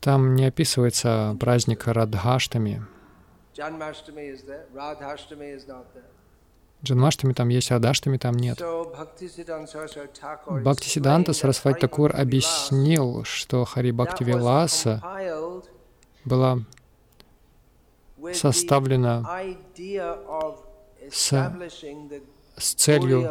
Там 0.00 0.34
не 0.34 0.46
описывается 0.46 1.36
праздник 1.38 1.86
Радхаштами. 1.86 2.84
Джанмаштами 6.84 7.32
там 7.32 7.48
есть, 7.48 7.70
Радаштами 7.70 8.16
там 8.18 8.34
нет. 8.34 8.60
Бхактисиданта 10.46 11.32
Сарасвати 11.32 11.80
Такур 11.80 12.14
объяснил, 12.14 13.24
что 13.24 13.64
Хари 13.64 13.92
Бхакти 13.92 14.24
Виласа 14.24 15.02
была 16.24 16.58
составлена 18.32 19.24
с, 21.10 21.52
с 22.56 22.74
целью 22.74 23.30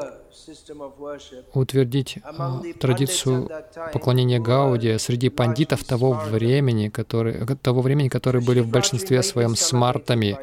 утвердить 1.54 2.20
а, 2.24 2.62
традицию 2.80 3.50
поклонения 3.94 4.40
Гауди 4.40 4.98
среди 4.98 5.30
пандитов 5.30 5.84
того 5.84 6.14
времени, 6.14 6.90
которые, 6.90 7.46
того 7.62 7.82
времени, 7.82 8.10
которые 8.10 8.44
были 8.44 8.60
в 8.60 8.70
большинстве 8.70 9.24
своем 9.24 9.56
смартами. 9.56 10.38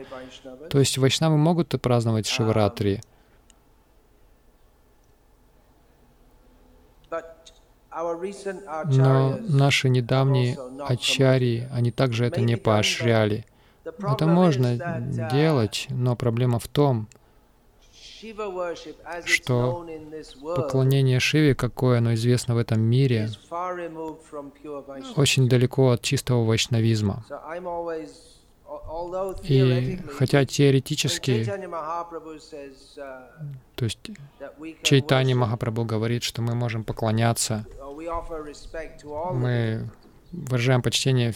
То 0.71 0.79
есть 0.79 0.99
вайшнавы 0.99 1.37
могут 1.37 1.81
праздновать 1.81 2.27
Шиваратри, 2.27 3.01
но 8.85 9.39
наши 9.49 9.89
недавние 9.89 10.57
ачарьи, 10.87 11.69
они 11.73 11.91
также 11.91 12.27
это 12.27 12.41
не 12.41 12.57
поощряли. 12.57 13.45
Это 13.85 14.27
можно 14.27 15.01
делать, 15.33 15.87
но 15.91 16.15
проблема 16.15 16.59
в 16.59 16.69
том, 16.69 17.09
что 19.25 19.87
поклонение 20.57 21.21
Шиве, 21.21 21.55
какое 21.55 21.99
оно 21.99 22.15
известно 22.15 22.55
в 22.55 22.59
этом 22.59 22.81
мире, 22.81 23.31
очень 25.17 25.49
далеко 25.49 25.91
от 25.91 26.03
чистого 26.03 26.45
вайшнавизма. 26.45 27.25
И 29.45 29.99
хотя 30.13 30.45
теоретически, 30.45 31.45
то 33.75 33.85
есть 33.85 33.99
Чайтани 34.83 35.35
Махапрабху 35.35 35.85
говорит, 35.85 36.23
что 36.23 36.43
мы 36.43 36.55
можем 36.55 36.85
поклоняться, 36.85 37.65
мы 39.33 39.91
выражаем 40.33 40.83
почтение 40.83 41.33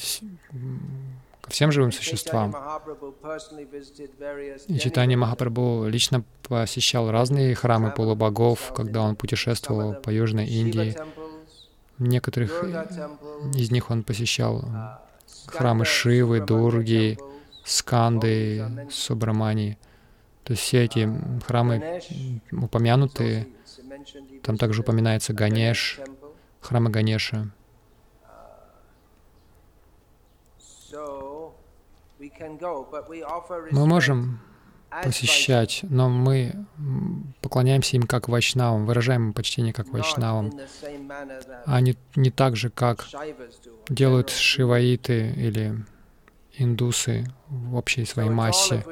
всем 1.52 1.70
живым 1.70 1.92
существам. 1.92 2.56
И 4.68 4.78
Читание 4.78 5.16
Махапрабху 5.16 5.86
лично 5.86 6.24
посещал 6.48 7.10
разные 7.10 7.54
храмы 7.54 7.90
полубогов, 7.90 8.72
когда 8.74 9.02
он 9.02 9.16
путешествовал 9.16 9.94
по 9.94 10.10
Южной 10.10 10.46
Индии. 10.46 10.96
Некоторых 11.98 12.64
из 13.54 13.70
них 13.70 13.90
он 13.90 14.02
посещал 14.02 14.64
храмы 15.46 15.84
Шивы, 15.84 16.40
Дурги, 16.40 17.18
Сканды, 17.64 18.88
Субрамани. 18.90 19.78
То 20.44 20.54
есть 20.54 20.62
все 20.64 20.84
эти 20.84 21.08
храмы 21.46 22.00
упомянуты. 22.50 23.46
Там 24.42 24.56
также 24.56 24.80
упоминается 24.80 25.32
Ганеш, 25.32 26.00
храмы 26.60 26.90
Ганеша. 26.90 27.52
Мы 33.70 33.86
можем 33.86 34.40
посещать, 35.02 35.80
но 35.82 36.08
мы 36.08 36.66
поклоняемся 37.40 37.96
им 37.96 38.02
как 38.02 38.28
вайшнавам, 38.28 38.86
выражаем 38.86 39.28
им 39.28 39.32
почтение 39.32 39.72
как 39.72 39.88
вайшнавам, 39.88 40.52
а 41.66 41.80
не, 41.80 41.96
не 42.14 42.30
так 42.30 42.56
же, 42.56 42.70
как 42.70 43.06
делают 43.88 44.30
шиваиты 44.30 45.32
или 45.36 45.84
индусы 46.58 47.24
в 47.48 47.76
общей 47.76 48.04
своей 48.04 48.30
массе. 48.30 48.84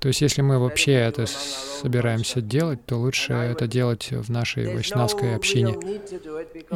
То 0.00 0.08
есть, 0.08 0.22
если 0.22 0.40
мы 0.40 0.58
вообще 0.58 0.92
это 0.92 1.26
собираемся 1.26 2.40
делать, 2.40 2.84
то 2.86 2.96
лучше 2.96 3.34
это 3.34 3.66
делать 3.66 4.10
в 4.10 4.30
нашей 4.30 4.74
вайшнавской 4.74 5.36
общине. 5.36 5.76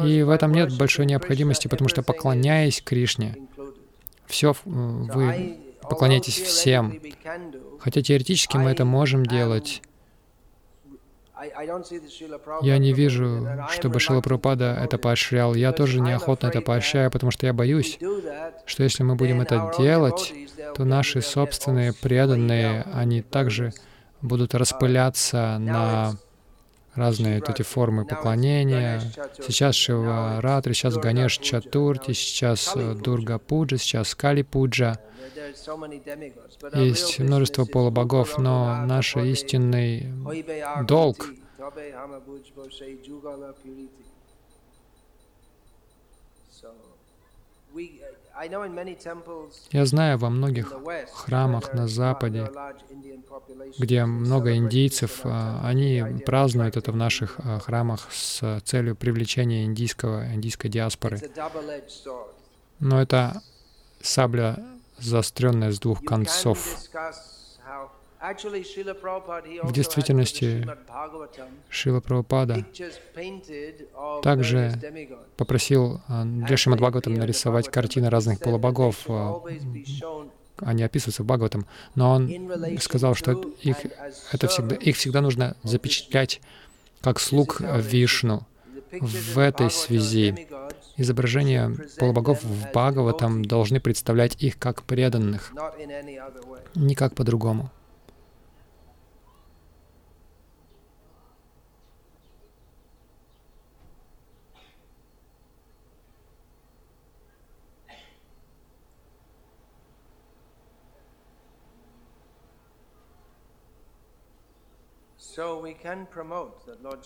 И 0.05 0.21
в 0.21 0.29
этом 0.29 0.51
нет 0.51 0.77
большой 0.77 1.07
необходимости, 1.07 1.67
потому 1.67 1.89
что 1.89 2.03
поклоняясь 2.03 2.83
Кришне, 2.83 3.35
все 4.27 4.55
вы 4.65 5.57
поклоняйтесь 5.81 6.39
всем. 6.39 6.99
Хотя 7.79 8.01
теоретически 8.01 8.57
мы 8.57 8.71
это 8.71 8.85
можем 8.85 9.25
делать. 9.25 9.81
Я 12.61 12.77
не 12.77 12.93
вижу, 12.93 13.47
чтобы 13.69 13.99
Шила 13.99 14.21
Прабхупада 14.21 14.77
это 14.81 14.97
поощрял. 14.97 15.53
Я 15.53 15.73
тоже 15.73 15.99
неохотно 15.99 16.47
это 16.47 16.61
поощряю, 16.61 17.11
потому 17.11 17.31
что 17.31 17.45
я 17.45 17.53
боюсь, 17.53 17.99
что 18.65 18.83
если 18.83 19.03
мы 19.03 19.15
будем 19.15 19.41
это 19.41 19.71
делать, 19.77 20.33
то 20.75 20.85
наши 20.85 21.21
собственные 21.21 21.93
преданные, 21.93 22.83
они 22.93 23.21
также 23.21 23.73
будут 24.21 24.55
распыляться 24.55 25.57
на 25.59 26.17
разные 26.95 27.39
вот 27.39 27.49
эти 27.49 27.61
формы 27.61 28.05
поклонения. 28.05 29.01
Сейчас 29.45 29.75
Шива 29.75 30.39
Ратри, 30.41 30.73
сейчас 30.73 30.95
Ганеш 30.95 31.37
Чатурти, 31.37 32.13
сейчас 32.13 32.73
э, 32.75 32.95
Дурга 32.95 33.37
Пуджа, 33.37 33.77
сейчас 33.77 34.15
Кали 34.15 34.41
Пуджа. 34.41 34.99
Есть 36.73 37.19
множество 37.19 37.65
полубогов, 37.65 38.37
но 38.37 38.85
наш 38.85 39.15
истинный 39.17 40.11
долг 40.87 41.27
я 49.71 49.85
знаю 49.85 50.17
во 50.17 50.29
многих 50.29 50.73
храмах 51.13 51.73
на 51.73 51.87
Западе, 51.87 52.51
где 53.77 54.05
много 54.05 54.55
индийцев, 54.55 55.21
а, 55.23 55.61
они 55.63 56.03
празднуют 56.25 56.77
это 56.77 56.91
в 56.91 56.95
наших 56.95 57.39
а, 57.39 57.59
храмах 57.59 58.07
с 58.11 58.61
целью 58.65 58.95
привлечения 58.95 59.65
индийского, 59.65 60.33
индийской 60.33 60.69
диаспоры. 60.69 61.19
Но 62.79 63.01
это 63.01 63.41
сабля 64.01 64.63
заостренная 64.99 65.71
с 65.71 65.79
двух 65.79 66.03
концов. 66.03 66.77
В 68.33 69.71
действительности 69.71 70.67
Шила 71.69 71.99
Прабхупада 71.99 72.65
также 74.23 74.73
попросил 75.37 76.01
а, 76.07 76.25
для 76.25 76.57
Шримад 76.57 76.79
Бхагаватам 76.79 77.13
нарисовать 77.13 77.69
картины 77.69 78.09
разных 78.09 78.39
полубогов. 78.39 79.03
А, 79.09 79.43
они 80.57 80.83
описываются 80.83 81.21
в 81.21 81.25
Бхагаватам, 81.27 81.67
но 81.93 82.11
он 82.13 82.31
сказал, 82.79 83.13
что 83.13 83.33
их, 83.61 83.77
это 84.31 84.47
всегда, 84.47 84.75
их 84.75 84.95
всегда 84.95 85.21
нужно 85.21 85.55
запечатлять 85.63 86.41
как 87.01 87.19
слуг 87.19 87.61
Вишну. 87.61 88.43
В 88.91 89.37
этой 89.37 89.69
связи 89.69 90.47
изображения 90.97 91.75
полубогов 91.99 92.43
в 92.43 92.69
Бхагаватам 92.71 93.45
должны 93.45 93.79
представлять 93.79 94.41
их 94.41 94.57
как 94.57 94.83
преданных, 94.83 95.53
никак 96.73 97.13
по-другому. 97.13 97.71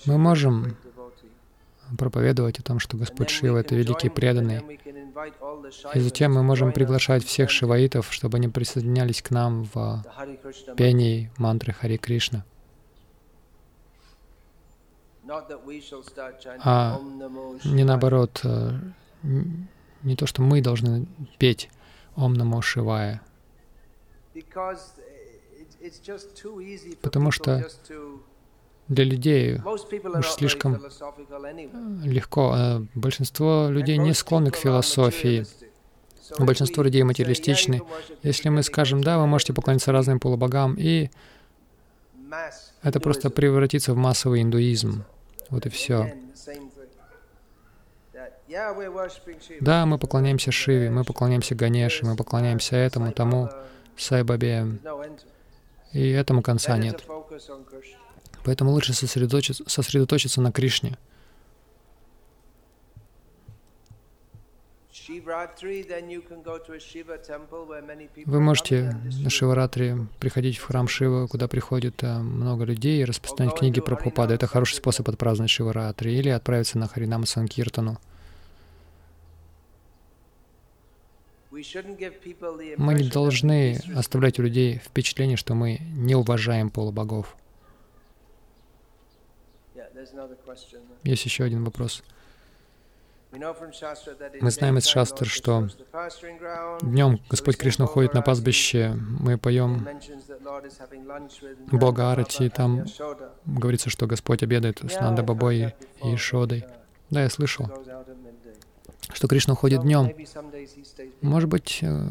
Мы 0.06 0.18
можем 0.18 0.78
проповедовать 1.98 2.60
о 2.60 2.64
том, 2.64 2.80
что 2.80 2.98
Господь 2.98 3.30
Шива— 3.30 3.58
это 3.60 3.76
великий 3.76 4.10
преданный. 4.10 4.80
И 5.96 6.00
затем 6.00 6.34
мы 6.34 6.44
можем 6.44 6.72
приглашать 6.72 7.24
всех 7.24 7.50
шиваитов, 7.50 8.14
чтобы 8.14 8.38
они 8.38 8.48
присоединялись 8.48 9.22
к 9.22 9.32
нам 9.32 9.64
в 9.74 10.04
пении 10.78 11.32
мантры 11.38 11.74
Хари 11.74 11.98
Кришна. 11.98 12.46
А 16.64 17.00
не 17.64 17.84
наоборот, 17.84 18.42
э, 18.44 18.72
не 20.02 20.16
то, 20.16 20.26
что 20.26 20.42
мы 20.42 20.62
должны 20.62 21.06
петь 21.38 21.70
Ом 22.16 22.34
Намо 22.34 22.62
Шивая, 22.62 23.22
Потому 27.02 27.32
что 27.32 27.68
для 28.88 29.04
людей 29.04 29.60
уж 29.64 30.30
слишком 30.32 30.82
легко. 32.04 32.52
А 32.56 32.86
большинство 32.96 33.68
людей 33.70 33.98
не 33.98 34.14
склонны 34.14 34.52
к 34.52 34.56
философии. 34.56 35.46
Большинство 36.38 36.84
людей 36.84 37.04
материалистичны. 37.04 37.82
Если 38.24 38.50
мы 38.50 38.64
скажем, 38.64 39.04
да, 39.04 39.18
вы 39.18 39.28
можете 39.28 39.54
поклониться 39.54 39.92
разным 39.92 40.20
полубогам, 40.20 40.76
и 40.78 41.10
это 42.84 43.00
просто 43.00 43.30
превратится 43.30 43.94
в 43.94 43.98
массовый 43.98 44.42
индуизм. 44.42 45.04
Вот 45.50 45.66
и 45.66 45.70
все. 45.70 46.14
Да, 49.62 49.86
мы 49.86 49.98
поклоняемся 50.00 50.52
Шиве, 50.52 50.90
мы 50.90 51.04
поклоняемся 51.04 51.56
Ганеше, 51.56 52.06
мы 52.06 52.16
поклоняемся 52.16 52.76
этому, 52.76 53.12
тому, 53.12 53.50
Сайбабе, 53.98 54.80
и 55.94 56.10
этому 56.10 56.42
конца 56.42 56.78
нет. 56.78 57.04
Поэтому 58.44 58.72
лучше 58.72 58.94
сосредоточиться, 58.94 59.64
сосредоточиться 59.68 60.42
на 60.42 60.52
Кришне. 60.52 60.98
Вы 68.26 68.40
можете 68.40 68.96
на 69.24 69.30
Шиваратри 69.30 69.96
приходить 70.20 70.58
в 70.58 70.66
храм 70.66 70.88
Шива, 70.88 71.28
куда 71.28 71.48
приходит 71.48 72.04
э, 72.04 72.20
много 72.20 72.64
людей, 72.64 73.02
и 73.02 73.06
распространять 73.06 73.56
книги 73.56 73.80
про 73.80 73.96
Прабхупада. 73.96 74.36
Это 74.36 74.46
хороший 74.46 74.76
способ 74.76 75.10
отпраздновать 75.10 75.50
Шиваратри. 75.50 76.16
Или 76.16 76.30
отправиться 76.30 76.78
на 76.78 76.88
Харинама 76.88 77.26
Санкиртану. 77.26 78.00
Мы 82.78 82.94
не 82.94 83.10
должны 83.10 83.80
оставлять 83.96 84.40
у 84.40 84.44
людей 84.44 84.78
впечатление, 84.78 85.38
что 85.38 85.56
мы 85.56 85.80
не 85.96 86.16
уважаем 86.16 86.70
полубогов. 86.70 87.36
Есть 91.04 91.26
еще 91.26 91.44
один 91.44 91.64
вопрос. 91.64 92.04
Мы 93.32 94.52
знаем 94.52 94.78
из 94.80 94.86
Шастр, 94.88 95.28
что 95.28 95.68
днем 96.82 97.20
Господь 97.30 97.58
Кришна 97.58 97.86
уходит 97.86 98.16
на 98.16 98.24
пастбище, 98.24 98.96
мы 99.20 99.38
поем 99.38 99.88
Бога 101.72 102.12
Арати, 102.12 102.46
и 102.46 102.50
там 102.50 102.86
говорится, 103.46 103.92
что 103.92 104.08
Господь 104.08 104.42
обедает 104.42 104.80
с 104.80 104.96
Нанда 105.00 105.22
Бабой 105.22 105.76
и 106.04 106.16
Шодой. 106.16 106.66
Да, 107.12 107.22
я 107.22 107.30
слышал, 107.30 107.68
что 109.14 109.28
Кришна 109.28 109.54
уходит 109.54 109.82
днем. 109.82 110.12
Может 111.22 111.50
быть, 111.50 111.80
э, 111.82 112.08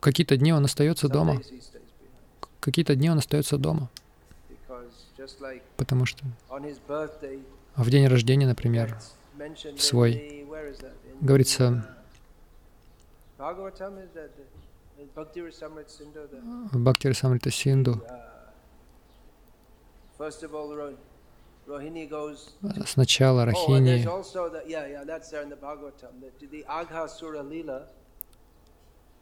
какие-то 0.00 0.36
дни 0.36 0.52
он 0.52 0.64
остается 0.64 1.08
дома. 1.08 1.40
Какие-то 2.60 2.94
дни 2.94 3.10
он 3.10 3.18
остается 3.18 3.58
дома. 3.58 3.90
Потому 5.76 6.06
что 6.06 6.24
в 7.76 7.90
день 7.90 8.06
рождения, 8.06 8.46
например, 8.46 8.98
свой. 9.78 10.46
Говорится, 11.20 11.86
в 16.72 16.78
Бхакти 16.78 17.12
Самрита 17.12 17.50
Синду 17.50 18.02
сначала 22.86 23.44
Рахини 23.44 24.06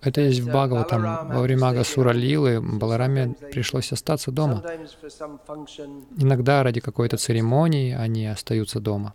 это 0.02 0.20
есть 0.20 0.40
в 0.40 0.48
Бхагаватам. 0.48 1.28
Во 1.28 1.40
время 1.42 1.68
Агасура 1.68 2.10
Лилы 2.10 2.60
Балараме 2.60 3.34
пришлось 3.52 3.92
остаться 3.92 4.32
дома. 4.32 4.62
Иногда 6.18 6.62
ради 6.64 6.80
какой-то 6.80 7.16
церемонии 7.16 7.94
они 7.94 8.26
остаются 8.26 8.80
дома. 8.80 9.14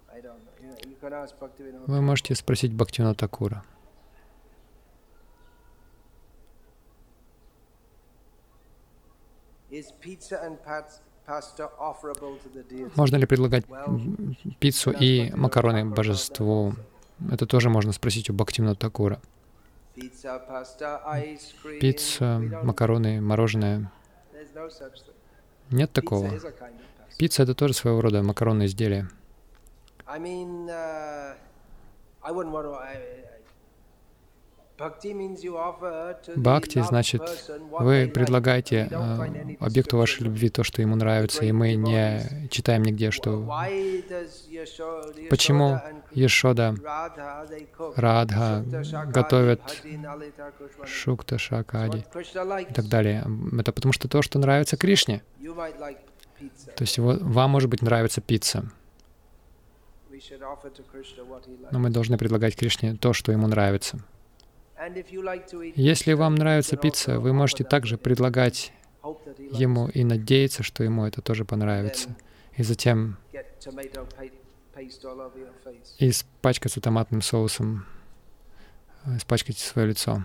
Вы 1.88 2.02
можете 2.02 2.36
спросить 2.36 2.74
Бхактивина 2.74 3.16
Такура. 3.16 3.64
Можно 12.96 13.16
ли 13.18 13.26
предлагать 13.26 13.66
пиццу 14.60 14.92
и 14.92 15.32
макароны 15.32 15.86
божеству? 15.86 16.74
Это 17.32 17.46
тоже 17.46 17.70
можно 17.70 17.92
спросить 17.92 18.30
у 18.30 18.34
Бхактивина 18.34 18.76
Такура. 18.76 19.20
Пицца, 21.80 22.40
макароны, 22.64 23.20
мороженое. 23.20 23.92
Нет 25.72 25.92
такого. 25.92 26.32
Пицца— 27.18 27.44
это 27.44 27.56
тоже 27.56 27.74
своего 27.74 28.02
рода 28.02 28.24
макаронное 28.24 28.68
изделие. 28.68 29.10
I 30.06 30.20
mean, 30.20 30.70
uh, 30.70 31.36
I 32.22 32.32
wouldn't 32.32 32.54
want 32.54 32.66
to. 32.66 32.76
I, 32.76 33.37
Бхакти 36.36 36.82
значит, 36.84 37.22
вы 37.72 38.12
предлагаете 38.14 38.88
э, 38.92 39.56
объекту 39.60 39.98
вашей 39.98 40.24
любви 40.24 40.50
то, 40.50 40.64
что 40.64 40.84
ему 40.84 40.96
нравится, 40.96 41.44
и 41.46 41.52
мы 41.52 41.74
не 41.74 42.48
читаем 42.50 42.84
нигде, 42.84 43.10
что... 43.10 43.40
Почему 45.32 45.80
Ешода, 46.12 46.76
Радха 47.96 48.64
готовят 49.08 49.62
Шукта, 50.86 51.40
Шакади 51.40 52.06
и 52.70 52.74
так 52.74 52.88
далее? 52.88 53.26
Это 53.60 53.72
потому 53.72 53.94
что 53.94 54.08
то, 54.08 54.22
что 54.22 54.38
нравится 54.38 54.78
Кришне. 54.78 55.24
То 56.76 56.82
есть 56.82 57.00
вам, 57.00 57.50
может 57.50 57.70
быть, 57.70 57.82
нравится 57.82 58.22
пицца. 58.22 58.70
Но 61.72 61.80
мы 61.80 61.90
должны 61.90 62.18
предлагать 62.18 62.56
Кришне 62.56 62.96
то, 62.96 63.14
что 63.14 63.32
ему 63.32 63.48
нравится. 63.48 64.00
Если 65.76 66.14
вам 66.14 66.36
нравится 66.36 66.78
пицца, 66.78 67.20
вы 67.20 67.34
можете 67.34 67.64
также 67.64 67.98
предлагать 67.98 68.72
ему 69.52 69.88
и 69.88 70.04
надеяться, 70.04 70.64
что 70.64 70.84
ему 70.84 71.06
это 71.06 71.22
тоже 71.22 71.46
понравится. 71.46 72.16
И 72.56 72.64
затем 72.64 73.18
испачкаться 76.00 76.82
томатным 76.82 77.22
соусом, 77.22 77.86
испачкать 79.16 79.58
свое 79.58 79.90
лицо. 79.90 80.24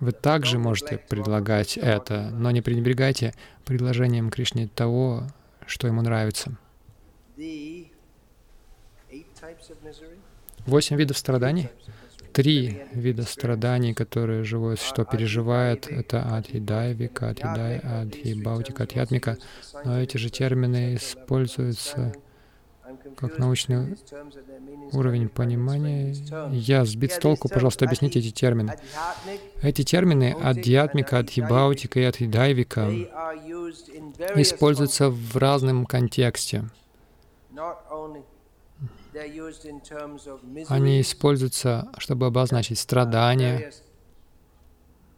Вы 0.00 0.12
также 0.12 0.58
можете 0.58 0.98
предлагать 0.98 1.76
это, 1.76 2.30
но 2.32 2.50
не 2.50 2.60
пренебрегайте 2.60 3.34
предложением 3.64 4.30
Кришне 4.30 4.68
того, 4.68 5.24
что 5.66 5.86
ему 5.86 6.02
нравится. 6.02 6.56
Восемь 10.66 10.96
видов 10.96 11.18
страданий? 11.18 11.68
Три 12.32 12.82
вида 12.92 13.24
страданий, 13.24 13.92
которые 13.92 14.42
живое 14.42 14.76
существо 14.76 15.04
переживает, 15.04 15.86
это 15.86 16.22
адхидайвика, 16.22 17.28
адхидай, 17.30 17.78
адхибаутика, 17.78 18.84
адхиатмика. 18.84 19.36
Но 19.84 20.00
эти 20.00 20.16
же 20.16 20.30
термины 20.30 20.94
используются 20.94 22.14
как 23.16 23.38
научный 23.38 23.96
уровень 24.92 25.28
понимания. 25.28 26.14
Я 26.52 26.84
сбит 26.84 27.12
с 27.12 27.18
толку, 27.18 27.48
пожалуйста, 27.48 27.84
объясните 27.84 28.20
эти 28.20 28.30
термины. 28.30 28.76
Эти 29.62 29.82
термины 29.82 30.34
адьятмика, 30.42 31.18
адхибаутика 31.18 32.00
и 32.00 32.04
адхидайвика 32.04 32.90
используются 34.36 35.10
в 35.10 35.36
разном 35.36 35.86
контексте. 35.86 36.64
Они 40.68 41.00
используются, 41.00 41.92
чтобы 41.98 42.26
обозначить 42.26 42.78
страдания. 42.78 43.72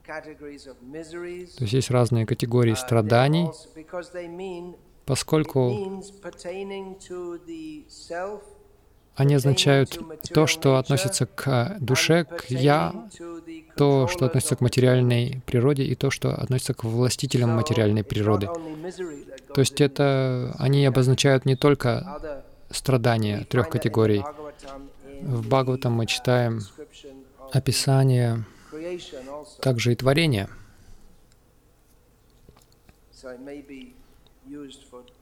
То 0.06 1.62
есть 1.62 1.72
есть 1.72 1.90
разные 1.90 2.26
категории 2.26 2.74
страданий, 2.74 3.48
поскольку 5.06 6.02
они 9.16 9.34
означают 9.34 9.98
то, 10.32 10.46
что 10.46 10.76
относится 10.76 11.26
к 11.26 11.76
душе, 11.80 12.24
к 12.24 12.46
«я», 12.50 12.92
то, 13.76 14.06
что 14.08 14.26
относится 14.26 14.56
к 14.56 14.60
материальной 14.60 15.42
природе, 15.46 15.84
и 15.84 15.94
то, 15.94 16.10
что 16.10 16.34
относится 16.34 16.74
к 16.74 16.84
властителям 16.84 17.50
материальной 17.50 18.04
природы. 18.04 18.48
То 19.54 19.60
есть 19.60 19.80
это 19.80 20.54
они 20.58 20.84
обозначают 20.86 21.44
не 21.44 21.56
только 21.56 22.20
страдания 22.70 23.46
трех 23.48 23.68
категорий. 23.68 24.24
В 25.22 25.46
Бхагаватам 25.46 25.92
мы 25.92 26.06
читаем 26.06 26.60
описание 27.52 28.44
также 29.60 29.92
и 29.92 29.96
творения. 29.96 30.48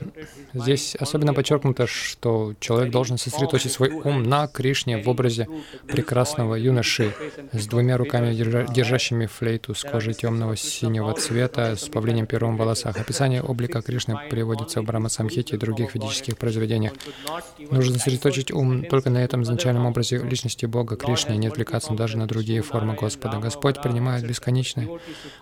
здесь 0.52 0.94
особенно 0.96 1.32
подчеркнуто, 1.34 1.86
что 1.86 2.54
человек 2.58 2.90
должен 2.90 3.16
сосредоточить 3.18 3.70
свой 3.72 3.90
ум 3.90 4.24
на 4.24 4.48
Кришне 4.48 5.00
в 5.02 5.08
образе 5.08 5.46
прекрасного 5.86 6.56
юноши 6.56 7.14
с 7.52 7.66
двумя 7.66 7.96
руками, 7.96 8.34
держащими 8.34 9.26
флейту 9.26 9.74
с 9.74 9.84
кожей 9.84 10.14
темного 10.14 10.56
синего 10.56 11.14
цвета, 11.14 11.76
с 11.76 11.88
павлинем 11.88 12.26
пером 12.26 12.56
в 12.56 12.58
волосах. 12.58 12.96
Описание 12.96 13.42
облика 13.42 13.82
Кришны 13.82 14.16
приводится 14.28 14.82
в 14.82 14.84
Брахма 14.84 15.08
Самхите 15.08 15.54
и 15.56 15.58
других 15.58 15.94
ведических 15.94 16.36
произведениях. 16.36 16.92
Нужно 17.70 17.98
сосредоточить 17.98 18.52
ум 18.52 18.84
только 18.84 19.10
на 19.10 19.22
этом 19.22 19.44
изначальном 19.44 19.86
образе 19.86 20.18
личности 20.18 20.66
Бога 20.66 20.96
Кришны, 20.96 21.36
не 21.36 21.46
отвлекаться 21.46 21.94
даже 21.94 22.18
на 22.18 22.26
другие 22.26 22.62
формы 22.62 22.94
Господа. 22.94 23.38
Господь 23.38 23.80
принимает 23.82 24.24
бесконечное 24.40 24.88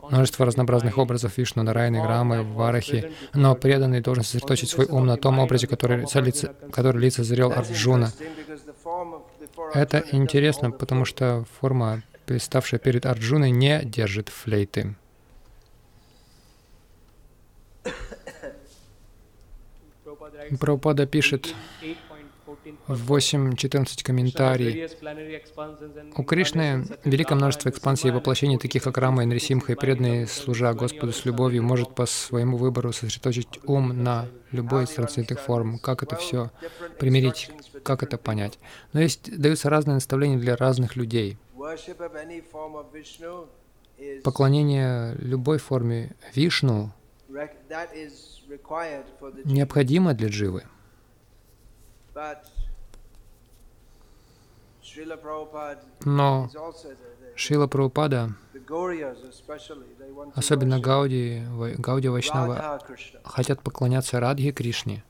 множество 0.02 0.44
разнообразных 0.44 0.98
образов 0.98 1.38
Вишну, 1.38 1.62
Нарайны, 1.62 2.02
Грамы, 2.02 2.42
Варахи, 2.42 3.12
но 3.32 3.54
преданный 3.54 4.00
должен 4.00 4.24
сосредоточить 4.24 4.70
свой 4.70 4.86
ум 4.86 5.06
на 5.06 5.16
том 5.16 5.38
образе, 5.38 5.66
который, 5.66 5.98
лица, 5.98 6.54
который 6.72 7.00
лицезрел 7.00 7.52
Арджуна. 7.52 8.12
Это 9.74 10.04
интересно, 10.12 10.70
потому 10.70 11.04
что 11.04 11.44
форма, 11.60 12.02
представшая 12.26 12.80
перед 12.80 13.06
Арджуной, 13.06 13.50
не 13.50 13.82
держит 13.84 14.28
флейты. 14.28 14.96
Прабхупада 20.60 21.06
пишет, 21.06 21.54
8-14 22.88 24.02
комментарий. 24.02 24.88
У 26.16 26.22
Кришны 26.24 26.86
великое 27.04 27.34
множество 27.34 27.68
экспансий 27.68 28.08
и 28.08 28.10
воплощений, 28.10 28.58
таких 28.58 28.82
как 28.82 28.98
Рама 28.98 29.22
и 29.22 29.26
Нарисимха, 29.26 29.72
и 29.72 29.76
преданные, 29.76 30.26
служа 30.26 30.72
Господу 30.72 31.12
с 31.12 31.24
любовью, 31.24 31.62
может 31.62 31.94
по 31.94 32.06
своему 32.06 32.56
выбору 32.56 32.92
сосредоточить 32.92 33.60
ум 33.64 34.02
на 34.02 34.28
любой 34.52 34.84
из 34.84 34.90
трансцендентных 34.90 35.40
форм. 35.40 35.78
Как 35.78 36.02
это 36.02 36.16
все 36.16 36.50
примирить, 36.98 37.50
как 37.82 38.02
это 38.02 38.16
понять. 38.16 38.58
Но 38.92 39.00
есть, 39.00 39.38
даются 39.38 39.68
разные 39.68 39.94
наставления 39.94 40.38
для 40.38 40.56
разных 40.56 40.96
людей. 40.96 41.36
Поклонение 44.24 45.14
любой 45.16 45.58
форме 45.58 46.14
Вишну 46.34 46.92
необходимо 49.44 50.14
для 50.14 50.28
дживы. 50.28 50.62
Но 56.04 56.50
Шила 57.34 57.66
Прабхупада, 57.66 58.34
особенно 60.34 60.80
Гауди, 60.80 61.42
Гауди 61.78 62.08
Вайшнава, 62.08 62.80
хотят 63.24 63.62
поклоняться 63.62 64.18
Радхе 64.20 64.52
Кришне. 64.52 65.04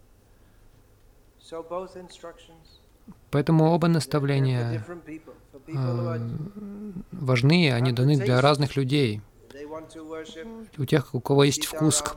Поэтому 3.31 3.71
оба 3.71 3.89
наставления 3.89 4.85
э, 5.67 6.19
важны, 7.13 7.73
они 7.73 7.93
даны 7.93 8.17
для 8.17 8.41
разных 8.41 8.77
людей. 8.77 9.23
У 10.77 10.85
тех, 10.85 11.15
у 11.15 11.21
кого 11.21 11.45
есть 11.45 11.67
вкус 11.67 12.03
к 12.03 12.17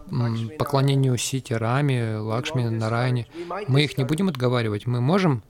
поклонению 0.58 1.18
Сити 1.18 1.54
Раме, 1.54 2.18
Лакшми, 2.18 2.64
Нарайне, 2.64 3.28
мы 3.68 3.84
их 3.84 3.98
не 3.98 4.04
будем 4.04 4.30
отговаривать. 4.30 4.86
Мы 4.86 5.02
можем 5.02 5.44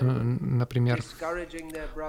Например, 0.00 1.02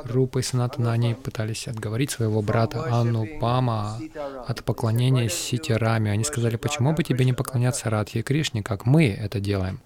Рупа 0.06 0.40
и 0.40 0.42
Санатана, 0.42 0.92
они 0.92 1.14
пытались 1.14 1.68
отговорить 1.68 2.12
своего 2.12 2.42
брата 2.42 2.84
Анну 2.92 3.28
Пама 3.40 4.00
от 4.48 4.64
поклонения 4.64 5.30
Сити 5.30 5.72
Раме. 5.72 6.12
Они 6.12 6.24
сказали, 6.24 6.56
почему 6.56 6.94
бы 6.94 7.04
тебе 7.04 7.26
не 7.26 7.34
поклоняться 7.34 7.90
Радхи 7.90 8.20
и 8.20 8.24
Кришне, 8.24 8.64
как 8.64 8.86
мы 8.86 9.10
это 9.10 9.40
делаем? 9.40 9.80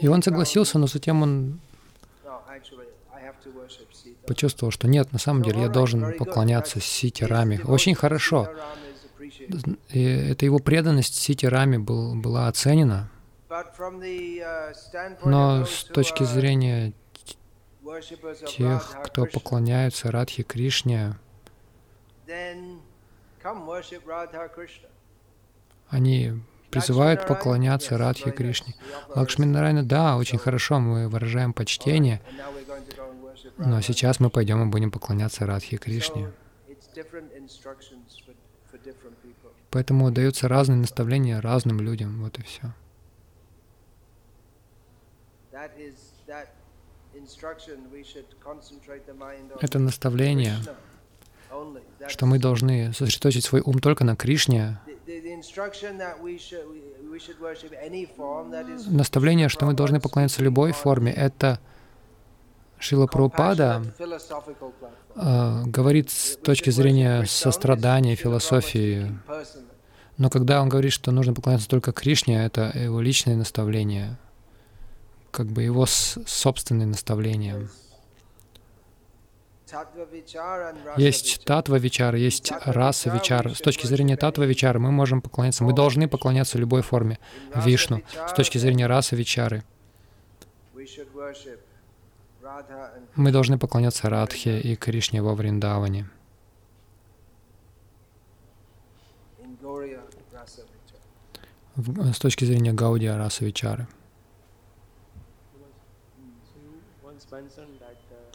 И 0.00 0.08
он 0.08 0.22
согласился, 0.22 0.78
но 0.78 0.86
затем 0.86 1.22
он 1.22 1.60
почувствовал, 4.26 4.70
что 4.70 4.88
нет, 4.88 5.12
на 5.12 5.18
самом 5.18 5.42
деле 5.42 5.62
я 5.62 5.68
должен 5.68 6.16
поклоняться 6.16 6.80
Сити 6.80 7.24
Раме. 7.24 7.60
Очень 7.64 7.94
хорошо. 7.94 8.48
Эта 9.90 10.44
его 10.44 10.58
преданность 10.58 11.14
Сити 11.14 11.46
Раме 11.46 11.78
был, 11.78 12.14
была 12.14 12.48
оценена. 12.48 13.10
Но 15.24 15.64
с 15.64 15.84
точки 15.84 16.24
зрения 16.24 16.92
тех, 18.46 18.98
кто 19.04 19.24
поклоняются 19.26 20.10
Радхи 20.10 20.42
Кришне, 20.42 21.16
они 25.88 26.32
призывают 26.70 27.26
поклоняться 27.26 27.96
Радхи 27.96 28.30
Кришне. 28.30 28.74
Лакшми 29.14 29.46
Нарайна, 29.46 29.82
да, 29.82 30.16
очень 30.16 30.38
хорошо, 30.38 30.78
мы 30.78 31.08
выражаем 31.08 31.54
почтение, 31.54 32.20
но 33.56 33.80
сейчас 33.80 34.20
мы 34.20 34.28
пойдем 34.28 34.62
и 34.62 34.70
будем 34.70 34.90
поклоняться 34.90 35.46
Радхи 35.46 35.78
Кришне. 35.78 36.30
Поэтому 39.70 40.10
даются 40.10 40.48
разные 40.48 40.78
наставления 40.78 41.40
разным 41.40 41.80
людям, 41.80 42.22
вот 42.22 42.38
и 42.38 42.42
все. 42.42 42.72
Это 49.60 49.78
наставление, 49.78 50.56
что 52.06 52.26
мы 52.26 52.38
должны 52.38 52.92
сосредоточить 52.92 53.44
свой 53.44 53.60
ум 53.60 53.78
только 53.78 54.04
на 54.04 54.16
Кришне. 54.16 54.78
Наставление, 58.86 59.48
что 59.48 59.66
мы 59.66 59.74
должны 59.74 60.00
поклоняться 60.00 60.42
любой 60.42 60.72
форме, 60.72 61.12
это 61.12 61.58
Шила 62.80 63.06
Прабхупада 63.06 63.82
э, 65.16 65.62
говорит 65.64 66.10
с 66.10 66.36
точки 66.36 66.70
зрения 66.70 67.24
сострадания, 67.24 68.14
философии. 68.14 69.18
Но 70.16 70.30
когда 70.30 70.62
он 70.62 70.68
говорит, 70.68 70.92
что 70.92 71.10
нужно 71.10 71.34
поклоняться 71.34 71.68
только 71.68 71.92
Кришне, 71.92 72.44
это 72.44 72.72
его 72.76 73.00
личное 73.00 73.36
наставление, 73.36 74.16
как 75.30 75.46
бы 75.46 75.62
его 75.62 75.86
собственное 75.86 76.86
наставление. 76.86 77.68
Есть 80.96 81.44
татва 81.44 81.76
вичар, 81.76 82.14
есть 82.14 82.52
раса 82.64 83.10
вичар. 83.10 83.54
С 83.54 83.60
точки 83.60 83.86
зрения 83.86 84.16
татва 84.16 84.44
вичар 84.44 84.78
мы 84.78 84.90
можем 84.90 85.20
поклоняться, 85.20 85.62
мы 85.62 85.74
должны 85.74 86.08
поклоняться 86.08 86.58
любой 86.58 86.82
форме 86.82 87.18
Вишну. 87.54 88.02
С 88.28 88.32
точки 88.32 88.58
зрения 88.58 88.86
расы 88.86 89.14
вичары 89.14 89.64
мы 93.14 93.32
должны 93.32 93.58
поклоняться 93.58 94.08
Радхе 94.08 94.60
и 94.60 94.76
Кришне 94.76 95.22
во 95.22 95.34
Вриндаване. 95.34 96.08
С 101.76 102.18
точки 102.18 102.44
зрения 102.44 102.72
Гаудия 102.72 103.16
Раса 103.16 103.44
Вичары. 103.44 103.86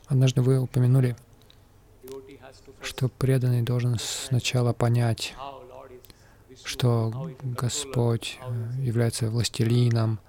Однажды 0.08 0.41
вы 0.41 0.60
упомянули, 0.60 1.15
что 2.82 3.10
преданный 3.10 3.62
должен 3.62 3.97
сначала 3.99 4.73
понять, 4.73 5.34
что 6.63 7.32
Господь 7.41 8.39
является 8.80 9.30
властелином, 9.30 10.19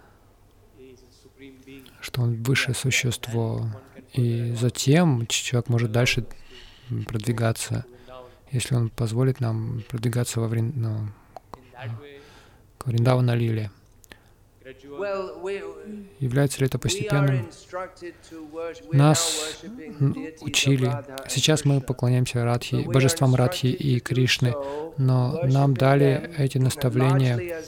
что 2.05 2.21
он 2.21 2.43
высшее 2.43 2.75
существо. 2.75 3.67
И 4.13 4.53
затем 4.53 5.27
человек 5.27 5.69
может 5.69 5.91
дальше 5.91 6.25
продвигаться, 7.07 7.85
если 8.53 8.75
он 8.75 8.91
позволит 8.91 9.41
нам 9.41 9.83
продвигаться 9.89 10.41
во 10.41 10.49
Врин... 10.49 10.73
ну, 10.77 11.09
к 12.79 12.87
Вриндавана 12.87 13.35
Лиле. 13.35 13.71
Является 16.21 16.61
ли 16.61 16.67
это 16.67 16.79
постепенным? 16.79 17.49
Нас 18.93 19.63
учили. 20.41 20.91
Сейчас 21.29 21.65
мы 21.65 21.81
поклоняемся 21.81 22.45
Радхи, 22.45 22.85
божествам 22.85 23.35
Радхи 23.35 23.67
и 23.67 24.01
Кришны, 24.01 24.55
но 24.99 25.41
нам 25.45 25.75
дали 25.75 26.35
эти 26.39 26.59
наставления 26.59 27.63